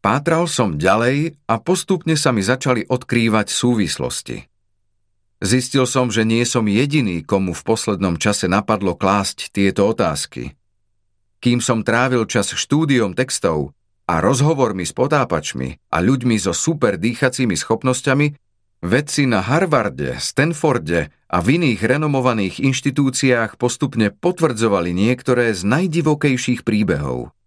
Pátral 0.00 0.48
som 0.48 0.80
ďalej 0.80 1.36
a 1.44 1.54
postupne 1.60 2.16
sa 2.16 2.32
mi 2.32 2.40
začali 2.40 2.88
odkrývať 2.88 3.52
súvislosti. 3.52 4.49
Zistil 5.40 5.88
som, 5.88 6.12
že 6.12 6.28
nie 6.28 6.44
som 6.44 6.68
jediný, 6.68 7.24
komu 7.24 7.56
v 7.56 7.62
poslednom 7.64 8.20
čase 8.20 8.44
napadlo 8.44 8.92
klásť 8.92 9.48
tieto 9.52 9.88
otázky. 9.88 10.52
Kým 11.40 11.64
som 11.64 11.80
trávil 11.80 12.28
čas 12.28 12.52
štúdiom 12.52 13.16
textov 13.16 13.72
a 14.04 14.20
rozhovormi 14.20 14.84
s 14.84 14.92
potápačmi 14.92 15.80
a 15.88 16.04
ľuďmi 16.04 16.36
so 16.36 16.52
super 16.52 17.00
dýchacími 17.00 17.56
schopnosťami, 17.56 18.36
vedci 18.84 19.24
na 19.24 19.40
Harvarde, 19.40 20.20
Stanforde 20.20 21.08
a 21.32 21.36
v 21.40 21.56
iných 21.56 21.80
renomovaných 21.80 22.60
inštitúciách 22.60 23.56
postupne 23.56 24.12
potvrdzovali 24.12 24.92
niektoré 24.92 25.56
z 25.56 25.64
najdivokejších 25.64 26.68
príbehov– 26.68 27.28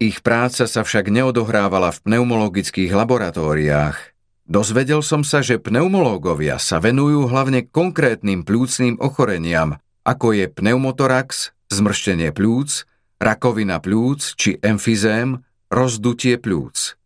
ich 0.00 0.24
práca 0.24 0.64
sa 0.64 0.80
však 0.80 1.12
neodohrávala 1.12 1.92
v 1.92 2.00
pneumologických 2.08 2.88
laboratóriách. 2.88 4.16
Dozvedel 4.48 5.04
som 5.04 5.24
sa, 5.24 5.44
že 5.44 5.60
pneumológovia 5.60 6.56
sa 6.56 6.80
venujú 6.80 7.28
hlavne 7.28 7.66
konkrétnym 7.68 8.42
plúcným 8.42 8.96
ochoreniam, 8.98 9.78
ako 10.02 10.32
je 10.36 10.46
pneumotorax, 10.48 11.54
zmrštenie 11.70 12.34
plúc, 12.34 12.88
rakovina 13.20 13.78
plúc 13.78 14.34
či 14.34 14.56
emfizém, 14.64 15.38
rozdutie 15.70 16.40
plúc. 16.40 16.98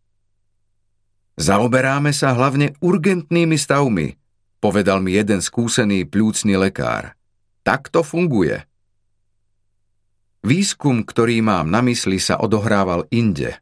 Zaoberáme 1.35 2.15
sa 2.15 2.31
hlavne 2.31 2.73
urgentnými 2.79 3.59
stavmi, 3.59 4.15
povedal 4.63 5.03
mi 5.03 5.19
jeden 5.19 5.43
skúsený 5.43 6.07
plúcny 6.07 6.55
lekár. 6.55 7.13
Tak 7.67 7.91
to 7.91 8.01
funguje. 8.01 8.63
Výskum, 10.45 11.03
ktorý 11.03 11.41
mám 11.41 11.67
na 11.67 11.81
mysli, 11.81 12.21
sa 12.21 12.37
odohrával 12.37 13.09
inde. 13.11 13.57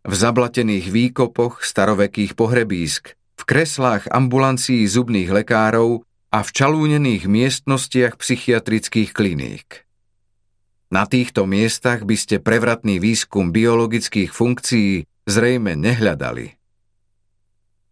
V 0.00 0.12
zablatených 0.16 0.88
výkopoch 0.88 1.60
starovekých 1.60 2.32
pohrebísk, 2.32 3.14
v 3.14 3.42
kreslách 3.44 4.08
ambulancií 4.08 4.84
zubných 4.88 5.28
lekárov 5.28 6.04
a 6.32 6.38
v 6.40 6.50
čalúnených 6.50 7.28
miestnostiach 7.28 8.16
psychiatrických 8.16 9.10
kliník. 9.12 9.84
Na 10.90 11.06
týchto 11.06 11.46
miestach 11.46 12.02
by 12.02 12.16
ste 12.18 12.42
prevratný 12.42 12.98
výskum 12.98 13.54
biologických 13.54 14.34
funkcií 14.34 15.06
zrejme 15.28 15.78
nehľadali. 15.78 16.58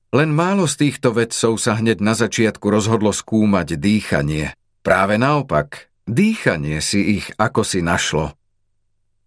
Len 0.09 0.31
málo 0.33 0.65
z 0.65 0.89
týchto 0.89 1.13
vedcov 1.13 1.61
sa 1.61 1.77
hneď 1.77 2.01
na 2.01 2.17
začiatku 2.17 2.65
rozhodlo 2.65 3.13
skúmať 3.13 3.77
dýchanie. 3.77 4.57
Práve 4.81 5.21
naopak, 5.21 5.89
Dýchanie 6.09 6.81
si 6.81 7.21
ich 7.21 7.29
ako 7.37 7.61
si 7.61 7.85
našlo. 7.85 8.33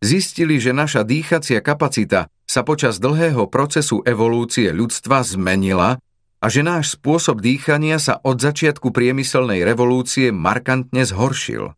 Zistili, 0.02 0.58
že 0.58 0.74
naša 0.74 1.06
dýchacia 1.06 1.62
kapacita 1.62 2.26
sa 2.52 2.68
počas 2.68 3.00
dlhého 3.00 3.48
procesu 3.48 4.04
evolúcie 4.04 4.76
ľudstva 4.76 5.24
zmenila 5.24 6.04
a 6.44 6.46
že 6.52 6.68
náš 6.68 7.00
spôsob 7.00 7.40
dýchania 7.40 7.96
sa 7.96 8.20
od 8.28 8.44
začiatku 8.44 8.92
priemyselnej 8.92 9.64
revolúcie 9.64 10.36
markantne 10.36 11.08
zhoršil. 11.08 11.72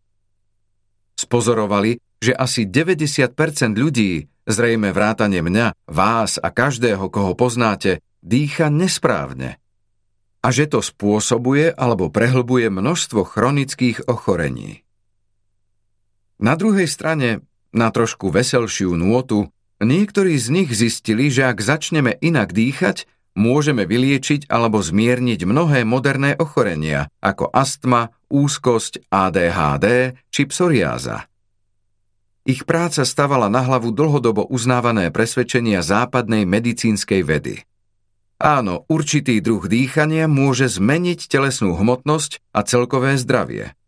Spozorovali, 1.13 2.01
že 2.17 2.33
asi 2.33 2.65
90% 2.65 3.37
ľudí, 3.77 4.25
zrejme 4.49 4.89
vrátane 4.89 5.45
mňa, 5.45 5.77
vás 5.85 6.41
a 6.41 6.49
každého, 6.49 7.05
koho 7.13 7.37
poznáte, 7.37 8.01
dýcha 8.25 8.73
nesprávne. 8.73 9.61
A 10.41 10.49
že 10.49 10.65
to 10.65 10.81
spôsobuje 10.81 11.69
alebo 11.69 12.09
prehlbuje 12.09 12.73
množstvo 12.73 13.21
chronických 13.29 14.09
ochorení. 14.09 14.81
Na 16.41 16.57
druhej 16.57 16.89
strane, 16.89 17.45
na 17.69 17.93
trošku 17.93 18.33
veselšiu 18.33 18.97
nôtu, 18.97 19.53
niektorí 19.81 20.37
z 20.37 20.47
nich 20.51 20.69
zistili, 20.75 21.31
že 21.33 21.49
ak 21.49 21.63
začneme 21.63 22.19
inak 22.21 22.53
dýchať, 22.53 23.09
môžeme 23.33 23.87
vyliečiť 23.89 24.51
alebo 24.51 24.83
zmierniť 24.83 25.47
mnohé 25.47 25.87
moderné 25.87 26.37
ochorenia, 26.37 27.09
ako 27.23 27.49
astma, 27.49 28.13
úzkosť, 28.29 29.09
ADHD 29.09 30.17
či 30.29 30.41
psoriáza. 30.45 31.25
Ich 32.43 32.67
práca 32.67 33.07
stavala 33.07 33.47
na 33.47 33.63
hlavu 33.63 33.95
dlhodobo 33.95 34.45
uznávané 34.51 35.09
presvedčenia 35.15 35.79
západnej 35.79 36.43
medicínskej 36.43 37.21
vedy. 37.23 37.55
Áno, 38.43 38.83
určitý 38.91 39.39
druh 39.39 39.63
dýchania 39.63 40.27
môže 40.27 40.67
zmeniť 40.67 41.31
telesnú 41.31 41.79
hmotnosť 41.79 42.43
a 42.51 42.59
celkové 42.67 43.15
zdravie– 43.15 43.71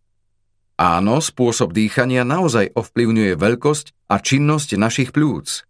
Áno, 0.75 1.23
spôsob 1.23 1.71
dýchania 1.71 2.27
naozaj 2.27 2.75
ovplyvňuje 2.75 3.39
veľkosť 3.39 4.11
a 4.11 4.19
činnosť 4.19 4.75
našich 4.75 5.15
plúc. 5.15 5.63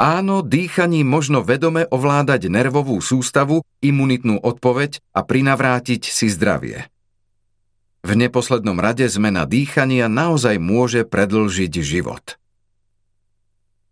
Áno, 0.00 0.40
dýchaním 0.40 1.04
možno 1.04 1.44
vedome 1.44 1.84
ovládať 1.86 2.48
nervovú 2.48 2.98
sústavu, 2.98 3.62
imunitnú 3.84 4.40
odpoveď 4.40 4.98
a 5.12 5.20
prinavrátiť 5.22 6.02
si 6.08 6.32
zdravie. 6.32 6.88
V 8.02 8.12
neposlednom 8.18 8.82
rade 8.82 9.06
zmena 9.06 9.46
dýchania 9.46 10.10
naozaj 10.10 10.58
môže 10.58 11.06
predlžiť 11.06 11.72
život. 11.78 12.34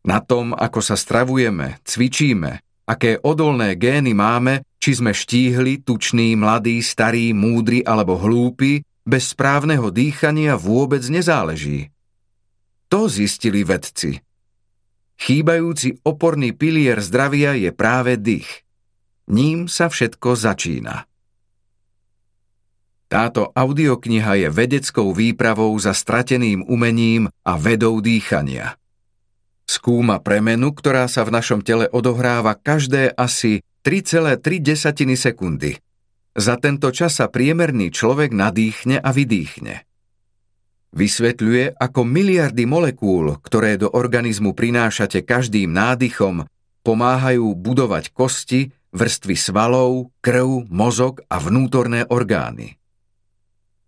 Na 0.02 0.18
tom, 0.18 0.56
ako 0.56 0.80
sa 0.80 0.96
stravujeme, 0.96 1.78
cvičíme, 1.84 2.64
aké 2.88 3.20
odolné 3.22 3.76
gény 3.78 4.16
máme, 4.16 4.66
či 4.80 4.96
sme 4.98 5.14
štíhli, 5.14 5.84
tuční, 5.84 6.34
mladí, 6.34 6.80
starí, 6.82 7.30
múdri 7.36 7.84
alebo 7.84 8.16
hlúpi, 8.16 8.82
bez 9.04 9.36
správneho 9.36 9.92
dýchania 9.92 10.56
vôbec 10.56 11.04
nezáleží. 11.06 11.92
To 12.90 13.06
zistili 13.06 13.62
vedci. 13.62 14.18
Chýbajúci 15.20 16.00
oporný 16.00 16.56
pilier 16.56 16.96
zdravia 17.04 17.52
je 17.52 17.70
práve 17.76 18.16
dých. 18.16 18.64
Ním 19.28 19.68
sa 19.68 19.92
všetko 19.92 20.32
začína. 20.32 21.04
Táto 23.10 23.52
audiokniha 23.52 24.46
je 24.46 24.48
vedeckou 24.48 25.12
výpravou 25.12 25.76
za 25.76 25.92
strateným 25.92 26.64
umením 26.64 27.28
a 27.44 27.52
vedou 27.60 28.00
dýchania. 28.00 28.80
Skúma 29.68 30.18
premenu, 30.24 30.72
ktorá 30.72 31.04
sa 31.06 31.22
v 31.28 31.36
našom 31.36 31.60
tele 31.62 31.86
odohráva 31.92 32.56
každé 32.56 33.12
asi 33.12 33.62
3,3 33.84 34.40
sekundy– 35.14 35.76
za 36.36 36.54
tento 36.62 36.94
čas 36.94 37.18
sa 37.18 37.26
priemerný 37.26 37.90
človek 37.90 38.30
nadýchne 38.30 39.02
a 39.02 39.10
vydýchne. 39.10 39.82
Vysvetľuje, 40.90 41.78
ako 41.78 42.00
miliardy 42.02 42.66
molekúl, 42.66 43.38
ktoré 43.40 43.78
do 43.78 43.88
organizmu 43.94 44.58
prinášate 44.58 45.22
každým 45.22 45.70
nádychom, 45.70 46.44
pomáhajú 46.82 47.54
budovať 47.54 48.10
kosti, 48.10 48.74
vrstvy 48.90 49.36
svalov, 49.38 50.10
krv, 50.18 50.66
mozog 50.66 51.22
a 51.30 51.38
vnútorné 51.38 52.10
orgány. 52.10 52.74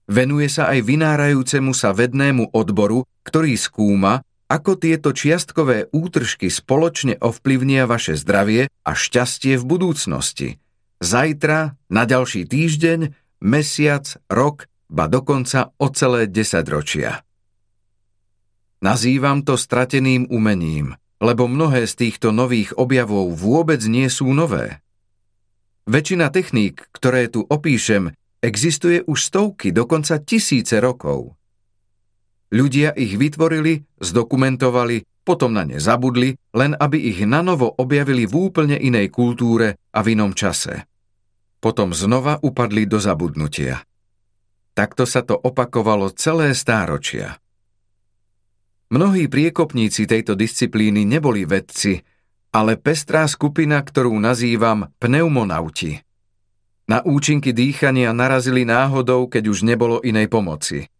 Venuje 0.06 0.46
sa 0.46 0.70
aj 0.70 0.78
vynárajúcemu 0.86 1.72
sa 1.74 1.90
vednému 1.90 2.54
odboru, 2.54 3.02
ktorý 3.26 3.58
skúma, 3.58 4.22
ako 4.46 4.78
tieto 4.78 5.10
čiastkové 5.10 5.90
útržky 5.90 6.52
spoločne 6.52 7.18
ovplyvnia 7.18 7.88
vaše 7.88 8.14
zdravie 8.14 8.70
a 8.86 8.92
šťastie 8.94 9.58
v 9.58 9.64
budúcnosti– 9.64 10.48
zajtra, 11.02 11.74
na 11.90 12.02
ďalší 12.06 12.46
týždeň, 12.46 13.12
mesiac, 13.42 14.06
rok, 14.30 14.70
ba 14.92 15.09
dokonca 15.09 15.72
o 15.81 15.88
celé 15.88 16.28
desaťročia. 16.28 17.24
Nazývam 18.85 19.40
to 19.40 19.57
strateným 19.57 20.28
umením, 20.28 20.92
lebo 21.22 21.48
mnohé 21.48 21.88
z 21.88 21.96
týchto 21.96 22.28
nových 22.28 22.76
objavov 22.76 23.33
vôbec 23.33 23.81
nie 23.88 24.12
sú 24.12 24.28
nové. 24.37 24.85
Väčšina 25.88 26.28
techník, 26.28 26.92
ktoré 26.92 27.33
tu 27.33 27.40
opíšem, 27.48 28.12
existuje 28.44 29.00
už 29.09 29.18
stovky, 29.33 29.72
dokonca 29.72 30.20
tisíce 30.20 30.76
rokov. 30.76 31.35
Ľudia 32.52 32.92
ich 32.92 33.16
vytvorili, 33.16 33.81
zdokumentovali, 33.96 35.24
potom 35.24 35.57
na 35.57 35.64
ne 35.64 35.81
zabudli, 35.81 36.37
len 36.52 36.76
aby 36.76 37.00
ich 37.00 37.24
nanovo 37.24 37.70
objavili 37.81 38.28
v 38.28 38.35
úplne 38.35 38.76
inej 38.76 39.09
kultúre 39.09 39.81
a 39.94 39.98
v 40.05 40.18
inom 40.18 40.37
čase 40.37 40.92
potom 41.62 41.94
znova 41.94 42.42
upadli 42.42 42.90
do 42.90 42.98
zabudnutia. 42.98 43.87
Takto 44.72 45.04
sa 45.04 45.20
to 45.20 45.37
opakovalo 45.37 46.08
celé 46.16 46.56
stáročia. 46.56 47.37
Mnohí 48.92 49.28
priekopníci 49.28 50.04
tejto 50.04 50.37
disciplíny 50.37 51.04
neboli 51.08 51.48
vedci, 51.48 52.00
ale 52.52 52.76
pestrá 52.76 53.24
skupina, 53.24 53.80
ktorú 53.80 54.12
nazývam 54.20 54.92
pneumonauti. 55.00 56.00
Na 56.88 57.00
účinky 57.00 57.56
dýchania 57.56 58.12
narazili 58.12 58.68
náhodou, 58.68 59.28
keď 59.32 59.48
už 59.48 59.64
nebolo 59.64 60.04
inej 60.04 60.28
pomoci. 60.28 60.92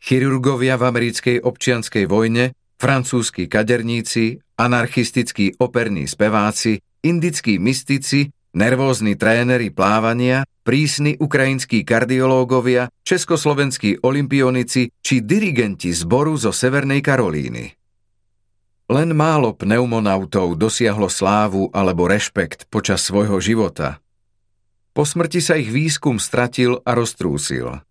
Chirurgovia 0.00 0.80
v 0.80 0.88
americkej 0.88 1.36
občianskej 1.44 2.08
vojne, 2.08 2.56
francúzski 2.80 3.50
kaderníci, 3.50 4.40
anarchistickí 4.56 5.60
operní 5.60 6.08
speváci, 6.08 6.80
indickí 7.04 7.60
mystici 7.60 8.32
nervózni 8.56 9.16
tréneri 9.18 9.68
plávania, 9.72 10.44
prísni 10.64 11.16
ukrajinskí 11.16 11.84
kardiológovia, 11.84 12.92
československí 13.04 14.04
olimpionici 14.04 14.92
či 15.00 15.14
dirigenti 15.24 15.92
zboru 15.92 16.36
zo 16.36 16.52
Severnej 16.52 17.00
Karolíny. 17.00 17.72
Len 18.88 19.12
málo 19.12 19.52
pneumonautov 19.52 20.56
dosiahlo 20.56 21.12
slávu 21.12 21.68
alebo 21.76 22.08
rešpekt 22.08 22.72
počas 22.72 23.04
svojho 23.04 23.36
života. 23.36 24.00
Po 24.96 25.04
smrti 25.04 25.44
sa 25.44 25.60
ich 25.60 25.68
výskum 25.68 26.16
stratil 26.16 26.80
a 26.88 26.96
roztrúsil. 26.96 27.84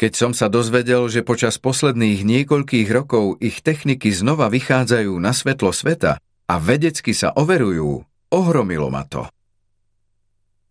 Keď 0.00 0.12
som 0.16 0.32
sa 0.32 0.48
dozvedel, 0.48 1.08
že 1.12 1.20
počas 1.20 1.60
posledných 1.60 2.24
niekoľkých 2.24 2.88
rokov 2.88 3.36
ich 3.44 3.60
techniky 3.60 4.08
znova 4.08 4.48
vychádzajú 4.48 5.12
na 5.20 5.36
svetlo 5.36 5.76
sveta 5.76 6.16
a 6.20 6.54
vedecky 6.56 7.12
sa 7.12 7.36
overujú, 7.36 8.08
ohromilo 8.30 8.88
ma 8.88 9.04
to. 9.04 9.26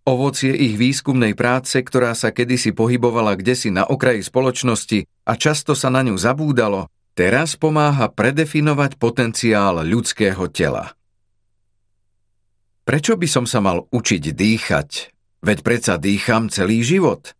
Ovocie 0.09 0.55
ich 0.55 0.73
výskumnej 0.73 1.37
práce, 1.37 1.77
ktorá 1.85 2.17
sa 2.17 2.33
kedysi 2.33 2.73
pohybovala 2.73 3.37
kdesi 3.37 3.69
na 3.69 3.85
okraji 3.85 4.25
spoločnosti 4.25 5.05
a 5.05 5.37
často 5.37 5.77
sa 5.77 5.93
na 5.93 6.01
ňu 6.01 6.17
zabúdalo, 6.17 6.89
teraz 7.13 7.53
pomáha 7.53 8.09
predefinovať 8.09 8.97
potenciál 8.97 9.85
ľudského 9.85 10.49
tela. 10.49 10.97
Prečo 12.89 13.13
by 13.21 13.27
som 13.29 13.45
sa 13.45 13.61
mal 13.61 13.85
učiť 13.93 14.33
dýchať? 14.33 14.89
Veď 15.45 15.57
predsa 15.61 16.01
dýcham 16.01 16.49
celý 16.49 16.81
život. 16.81 17.37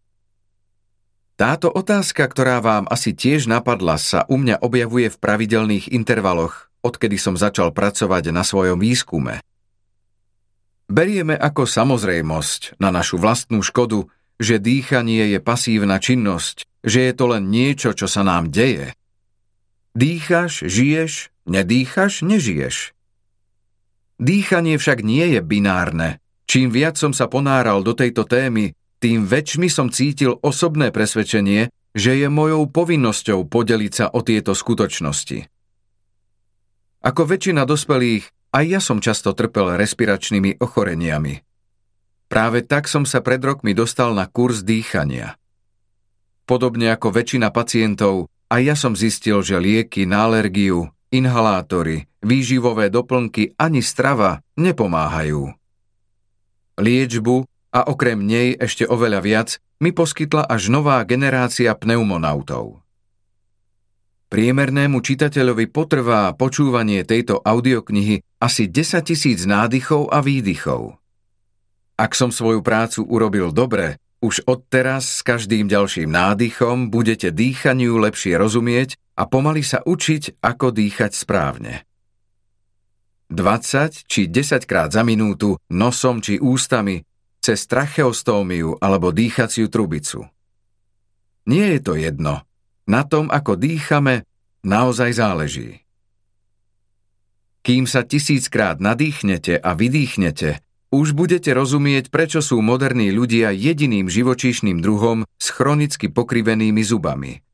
Táto 1.39 1.73
otázka, 1.73 2.27
ktorá 2.29 2.61
vám 2.61 2.85
asi 2.91 3.17
tiež 3.17 3.49
napadla, 3.49 3.97
sa 3.97 4.29
u 4.29 4.37
mňa 4.37 4.61
objavuje 4.61 5.09
v 5.09 5.17
pravidelných 5.17 5.89
intervaloch, 5.89 6.69
odkedy 6.85 7.17
som 7.17 7.33
začal 7.33 7.73
pracovať 7.73 8.29
na 8.29 8.45
svojom 8.45 8.77
výskume. 8.77 9.41
Berieme 10.89 11.37
ako 11.37 11.69
samozrejmosť 11.69 12.81
na 12.81 12.89
našu 12.89 13.21
vlastnú 13.21 13.61
škodu, 13.61 14.09
že 14.41 14.57
dýchanie 14.57 15.37
je 15.37 15.39
pasívna 15.39 16.01
činnosť, 16.01 16.65
že 16.81 17.05
je 17.05 17.13
to 17.13 17.29
len 17.29 17.53
niečo, 17.53 17.93
čo 17.93 18.09
sa 18.09 18.25
nám 18.25 18.49
deje. 18.49 18.97
Dýchaš, 19.93 20.65
žiješ, 20.65 21.29
nedýchaš, 21.45 22.25
nežiješ. 22.25 22.97
Dýchanie 24.17 24.81
však 24.81 25.05
nie 25.05 25.37
je 25.37 25.39
binárne. 25.45 26.17
Čím 26.49 26.73
viac 26.73 26.97
som 26.97 27.13
sa 27.13 27.29
ponáral 27.29 27.85
do 27.85 27.93
tejto 27.93 28.25
témy, 28.25 28.73
tým 28.97 29.29
väčšmi 29.29 29.69
som 29.69 29.93
cítil 29.93 30.41
osobné 30.41 30.89
presvedčenie, 30.89 31.69
že 31.93 32.17
je 32.17 32.27
mojou 32.33 32.65
povinnosťou 32.65 33.45
podeliť 33.45 33.93
sa 33.93 34.05
o 34.09 34.25
tieto 34.25 34.57
skutočnosti. 34.57 35.45
Ako 37.05 37.21
väčšina 37.29 37.63
dospelých, 37.69 38.27
aj 38.49 38.65
ja 38.65 38.79
som 38.81 38.97
často 38.97 39.33
trpel 39.37 39.77
respiračnými 39.77 40.57
ochoreniami. 40.57 41.45
Práve 42.29 42.61
tak 42.61 42.85
som 42.85 43.09
sa 43.09 43.25
pred 43.25 43.41
rokmi 43.41 43.73
dostal 43.73 44.13
na 44.13 44.29
kurz 44.29 44.61
dýchania. 44.61 45.37
Podobne 46.45 46.93
ako 46.93 47.13
väčšina 47.13 47.49
pacientov, 47.53 48.29
aj 48.49 48.61
ja 48.61 48.75
som 48.77 48.97
zistil, 48.97 49.41
že 49.45 49.61
lieky 49.61 50.09
na 50.09 50.25
alergiu, 50.25 50.89
inhalátory, 51.13 52.09
výživové 52.25 52.89
doplnky 52.89 53.53
ani 53.57 53.85
strava 53.85 54.41
nepomáhajú. 54.57 55.53
Liečbu 56.81 57.45
a 57.69 57.79
okrem 57.85 58.17
nej 58.25 58.57
ešte 58.57 58.89
oveľa 58.89 59.19
viac 59.21 59.49
mi 59.77 59.93
poskytla 59.93 60.49
až 60.49 60.73
nová 60.73 61.01
generácia 61.05 61.73
pneumonautov. 61.77 62.81
Priemernému 64.29 65.01
čitateľovi 65.01 65.73
potrvá 65.73 66.29
počúvanie 66.37 67.01
tejto 67.01 67.41
audioknihy 67.41 68.21
asi 68.37 68.69
10 68.69 69.01
tisíc 69.01 69.49
nádychov 69.49 70.13
a 70.13 70.21
výdychov. 70.21 71.01
Ak 71.97 72.13
som 72.13 72.29
svoju 72.29 72.61
prácu 72.61 73.09
urobil 73.09 73.49
dobre, 73.49 73.97
už 74.21 74.45
odteraz 74.45 75.19
s 75.19 75.25
každým 75.25 75.65
ďalším 75.65 76.13
nádychom 76.13 76.93
budete 76.93 77.33
dýchaniu 77.33 77.97
lepšie 77.97 78.37
rozumieť 78.37 79.01
a 79.17 79.25
pomaly 79.25 79.65
sa 79.65 79.81
učiť, 79.81 80.37
ako 80.45 80.77
dýchať 80.77 81.11
správne. 81.17 81.89
20 83.33 84.05
či 84.05 84.29
10 84.29 84.69
krát 84.69 84.93
za 84.93 85.01
minútu 85.01 85.57
nosom 85.73 86.21
či 86.21 86.37
ústami 86.37 87.01
cez 87.41 87.65
tracheostómiu 87.65 88.77
alebo 88.77 89.09
dýchaciu 89.09 89.73
trubicu. 89.73 90.21
Nie 91.49 91.73
je 91.73 91.79
to 91.81 91.97
jedno– 91.97 92.45
na 92.89 93.05
tom, 93.05 93.29
ako 93.29 93.53
dýchame, 93.53 94.25
naozaj 94.65 95.13
záleží. 95.13 95.85
Kým 97.61 97.85
sa 97.85 98.01
tisíckrát 98.01 98.81
nadýchnete 98.81 99.61
a 99.61 99.77
vydýchnete, 99.77 100.57
už 100.89 101.13
budete 101.13 101.53
rozumieť, 101.53 102.09
prečo 102.09 102.41
sú 102.41 102.65
moderní 102.65 103.13
ľudia 103.13 103.53
jediným 103.53 104.09
živočíšnym 104.09 104.81
druhom 104.81 105.29
s 105.37 105.47
chronicky 105.53 106.09
pokrivenými 106.09 106.81
zubami. 106.81 107.45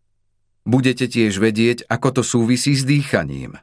Budete 0.63 1.11
tiež 1.11 1.37
vedieť, 1.37 1.85
ako 1.91 2.21
to 2.21 2.21
súvisí 2.23 2.73
s 2.73 2.87
dýchaním. 2.87 3.59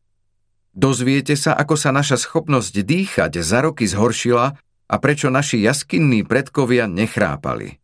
Dozviete 0.76 1.40
sa, 1.40 1.56
ako 1.56 1.74
sa 1.80 1.88
naša 1.88 2.20
schopnosť 2.20 2.84
dýchať 2.84 3.32
za 3.40 3.64
roky 3.64 3.88
zhoršila 3.88 4.46
a 4.92 4.94
prečo 5.00 5.32
naši 5.32 5.64
jaskinní 5.64 6.24
predkovia 6.24 6.84
nechrápali. 6.84 7.81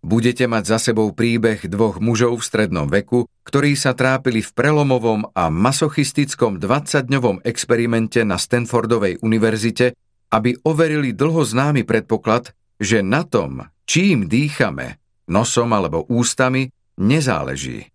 Budete 0.00 0.48
mať 0.48 0.64
za 0.64 0.78
sebou 0.80 1.12
príbeh 1.12 1.68
dvoch 1.68 2.00
mužov 2.00 2.40
v 2.40 2.46
strednom 2.48 2.88
veku, 2.88 3.28
ktorí 3.44 3.76
sa 3.76 3.92
trápili 3.92 4.40
v 4.40 4.48
prelomovom 4.56 5.28
a 5.36 5.52
masochistickom 5.52 6.56
20-dňovom 6.56 7.44
experimente 7.44 8.24
na 8.24 8.40
Stanfordovej 8.40 9.20
univerzite, 9.20 9.92
aby 10.32 10.56
overili 10.64 11.12
dlho 11.12 11.44
známy 11.44 11.84
predpoklad, 11.84 12.56
že 12.80 13.04
na 13.04 13.28
tom, 13.28 13.68
čím 13.84 14.24
dýchame, 14.24 14.96
nosom 15.28 15.68
alebo 15.76 16.08
ústami, 16.08 16.72
nezáleží. 16.96 17.92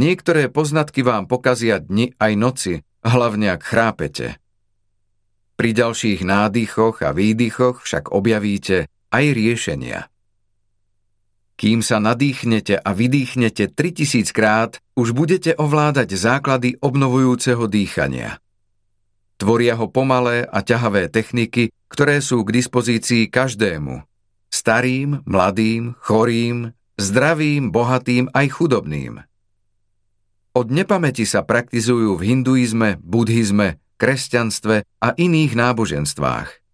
Niektoré 0.00 0.48
poznatky 0.48 1.04
vám 1.04 1.28
pokazia 1.28 1.76
dni 1.76 2.16
aj 2.16 2.32
noci, 2.40 2.74
hlavne 3.04 3.52
ak 3.52 3.60
chrápete. 3.60 4.40
Pri 5.60 5.70
ďalších 5.76 6.24
nádychoch 6.24 7.04
a 7.04 7.12
výdychoch 7.12 7.84
však 7.84 8.12
objavíte 8.12 8.88
aj 9.12 9.24
riešenia. 9.32 10.08
Kým 11.56 11.80
sa 11.80 11.96
nadýchnete 11.96 12.76
a 12.76 12.90
vydýchnete 12.92 13.72
3000 13.72 14.28
krát, 14.36 14.76
už 14.92 15.16
budete 15.16 15.56
ovládať 15.56 16.12
základy 16.12 16.76
obnovujúceho 16.84 17.64
dýchania. 17.64 18.36
Tvoria 19.40 19.76
ho 19.80 19.88
pomalé 19.88 20.44
a 20.44 20.60
ťahavé 20.60 21.08
techniky, 21.08 21.72
ktoré 21.88 22.20
sú 22.20 22.44
k 22.44 22.60
dispozícii 22.60 23.32
každému. 23.32 24.04
Starým, 24.52 25.24
mladým, 25.24 25.96
chorým, 26.00 26.76
zdravým, 27.00 27.72
bohatým 27.72 28.28
aj 28.32 28.46
chudobným. 28.52 29.24
Od 30.56 30.66
nepamäti 30.72 31.28
sa 31.28 31.44
praktizujú 31.44 32.16
v 32.16 32.32
hinduizme, 32.32 32.96
buddhizme, 33.00 33.76
kresťanstve 34.00 34.84
a 34.84 35.08
iných 35.16 35.52
náboženstvách. 35.52 36.65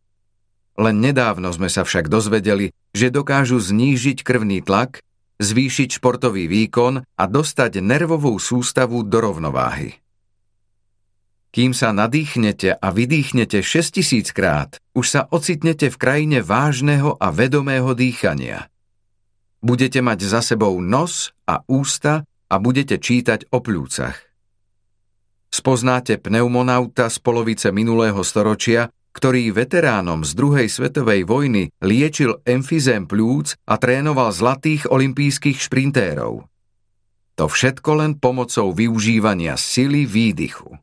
Len 0.80 0.96
nedávno 1.04 1.52
sme 1.52 1.68
sa 1.68 1.84
však 1.84 2.08
dozvedeli, 2.08 2.72
že 2.96 3.12
dokážu 3.12 3.60
znížiť 3.60 4.24
krvný 4.24 4.64
tlak, 4.64 5.04
zvýšiť 5.42 6.00
športový 6.00 6.48
výkon 6.48 7.02
a 7.04 7.24
dostať 7.28 7.82
nervovú 7.84 8.38
sústavu 8.40 9.04
do 9.04 9.18
rovnováhy. 9.20 10.00
Kým 11.52 11.76
sa 11.76 11.92
nadýchnete 11.92 12.80
a 12.80 12.88
vydýchnete 12.88 13.60
6000 13.60 14.32
krát, 14.32 14.80
už 14.96 15.04
sa 15.04 15.20
ocitnete 15.28 15.92
v 15.92 16.00
krajine 16.00 16.38
vážneho 16.40 17.20
a 17.20 17.28
vedomého 17.28 17.92
dýchania. 17.92 18.72
Budete 19.60 20.00
mať 20.00 20.24
za 20.24 20.40
sebou 20.40 20.80
nos 20.80 21.36
a 21.44 21.60
ústa 21.68 22.24
a 22.48 22.54
budete 22.56 22.96
čítať 22.96 23.52
o 23.52 23.60
plúcach. 23.60 24.16
Spoznáte 25.52 26.16
pneumonauta 26.16 27.12
z 27.12 27.20
polovice 27.20 27.68
minulého 27.68 28.24
storočia, 28.24 28.88
ktorý 29.12 29.52
veteránom 29.52 30.24
z 30.24 30.32
druhej 30.32 30.68
svetovej 30.72 31.28
vojny 31.28 31.68
liečil 31.84 32.40
emfizém 32.48 33.04
plúc 33.04 33.54
a 33.68 33.76
trénoval 33.76 34.32
zlatých 34.32 34.88
olimpijských 34.88 35.60
šprintérov. 35.60 36.48
To 37.36 37.44
všetko 37.48 37.90
len 37.96 38.12
pomocou 38.20 38.72
využívania 38.72 39.56
sily 39.56 40.04
výdychu. 40.04 40.76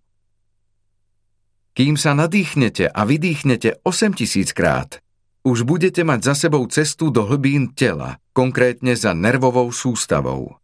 Kým 1.77 1.95
sa 1.95 2.17
nadýchnete 2.17 2.89
a 2.89 3.01
vydýchnete 3.05 3.85
8000 3.85 4.57
krát, 4.57 4.99
už 5.47 5.63
budete 5.63 6.03
mať 6.03 6.19
za 6.33 6.33
sebou 6.35 6.67
cestu 6.67 7.07
do 7.13 7.23
hlbín 7.23 7.71
tela, 7.71 8.19
konkrétne 8.35 8.93
za 8.99 9.15
nervovou 9.15 9.71
sústavou. 9.71 10.59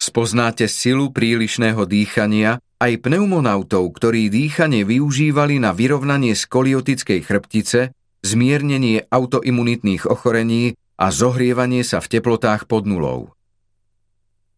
Spoznáte 0.00 0.70
silu 0.70 1.12
prílišného 1.12 1.84
dýchania 1.84 2.62
aj 2.80 3.04
pneumonautov, 3.04 3.92
ktorí 3.92 4.32
dýchanie 4.32 4.88
využívali 4.88 5.60
na 5.60 5.76
vyrovnanie 5.76 6.32
skoliotickej 6.32 7.20
chrbtice, 7.28 7.92
zmiernenie 8.24 9.04
autoimunitných 9.12 10.08
ochorení 10.08 10.80
a 10.96 11.12
zohrievanie 11.12 11.84
sa 11.84 12.00
v 12.00 12.16
teplotách 12.16 12.64
pod 12.64 12.88
nulou. 12.88 13.36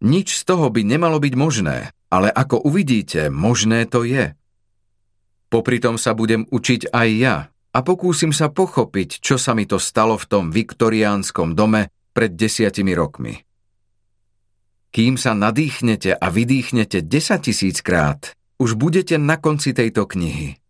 Nič 0.03 0.39
z 0.39 0.43
toho 0.47 0.71
by 0.71 0.83
nemalo 0.83 1.19
byť 1.23 1.35
možné, 1.35 1.95
ale 2.11 2.31
ako 2.31 2.63
uvidíte, 2.63 3.31
možné 3.31 3.87
to 3.87 4.03
je. 4.07 4.35
Popri 5.51 5.79
tom 5.79 5.99
sa 5.99 6.15
budem 6.15 6.47
učiť 6.51 6.91
aj 6.91 7.09
ja 7.19 7.37
a 7.51 7.79
pokúsim 7.87 8.35
sa 8.35 8.51
pochopiť, 8.51 9.23
čo 9.23 9.39
sa 9.39 9.55
mi 9.55 9.67
to 9.67 9.79
stalo 9.79 10.19
v 10.19 10.27
tom 10.27 10.45
viktoriánskom 10.51 11.55
dome 11.55 11.91
pred 12.11 12.35
desiatimi 12.35 12.95
rokmi. 12.95 13.52
Kým 14.93 15.17
sa 15.17 15.33
nadýchnete 15.33 16.13
a 16.13 16.29
vydýchnete 16.29 17.01
10 17.01 17.41
tisíc 17.41 17.81
krát, 17.81 18.37
už 18.61 18.77
budete 18.77 19.17
na 19.17 19.41
konci 19.41 19.73
tejto 19.73 20.05
knihy. 20.05 20.61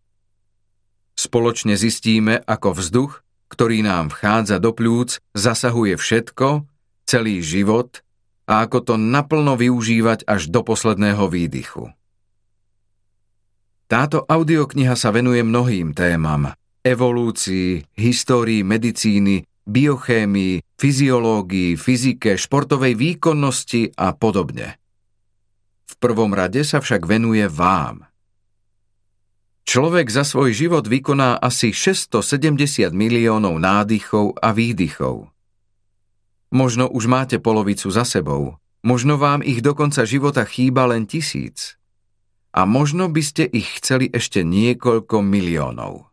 Spoločne 1.19 1.75
zistíme, 1.75 2.39
ako 2.39 2.71
vzduch, 2.71 3.19
ktorý 3.51 3.83
nám 3.83 4.15
vchádza 4.15 4.63
do 4.63 4.71
pľúc, 4.71 5.19
zasahuje 5.35 5.99
všetko, 5.99 6.63
celý 7.03 7.43
život 7.43 7.99
a 8.47 8.63
ako 8.63 8.79
to 8.81 8.93
naplno 8.95 9.59
využívať 9.59 10.23
až 10.23 10.47
do 10.47 10.63
posledného 10.63 11.27
výdychu. 11.27 11.91
Táto 13.91 14.23
audiokniha 14.23 14.95
sa 14.95 15.11
venuje 15.11 15.43
mnohým 15.43 15.91
témam. 15.91 16.55
Evolúcii, 16.79 17.83
histórii 17.99 18.63
medicíny, 18.63 19.43
biochémii, 19.67 20.63
fyziológii, 20.79 21.79
fyzike, 21.79 22.35
športovej 22.39 22.93
výkonnosti 22.95 23.95
a 23.95 24.15
podobne. 24.15 24.79
V 25.87 25.93
prvom 25.99 26.31
rade 26.35 26.63
sa 26.67 26.83
však 26.83 27.07
venuje 27.07 27.47
vám. 27.47 28.07
Človek 29.63 30.11
za 30.11 30.27
svoj 30.27 30.51
život 30.51 30.83
vykoná 30.87 31.39
asi 31.39 31.71
670 31.71 32.91
miliónov 32.91 33.55
nádychov 33.63 34.35
a 34.43 34.51
výdychov. 34.51 35.31
Možno 36.51 36.91
už 36.91 37.07
máte 37.07 37.39
polovicu 37.39 37.87
za 37.87 38.03
sebou, 38.03 38.59
možno 38.83 39.15
vám 39.15 39.39
ich 39.39 39.63
do 39.63 39.71
konca 39.71 40.03
života 40.03 40.43
chýba 40.43 40.91
len 40.91 41.07
tisíc– 41.07 41.73
a 42.53 42.69
možno 42.69 43.09
by 43.09 43.21
ste 43.25 43.43
ich 43.49 43.81
chceli 43.81 44.13
ešte 44.13 44.45
niekoľko 44.45 45.25
miliónov. 45.25 46.12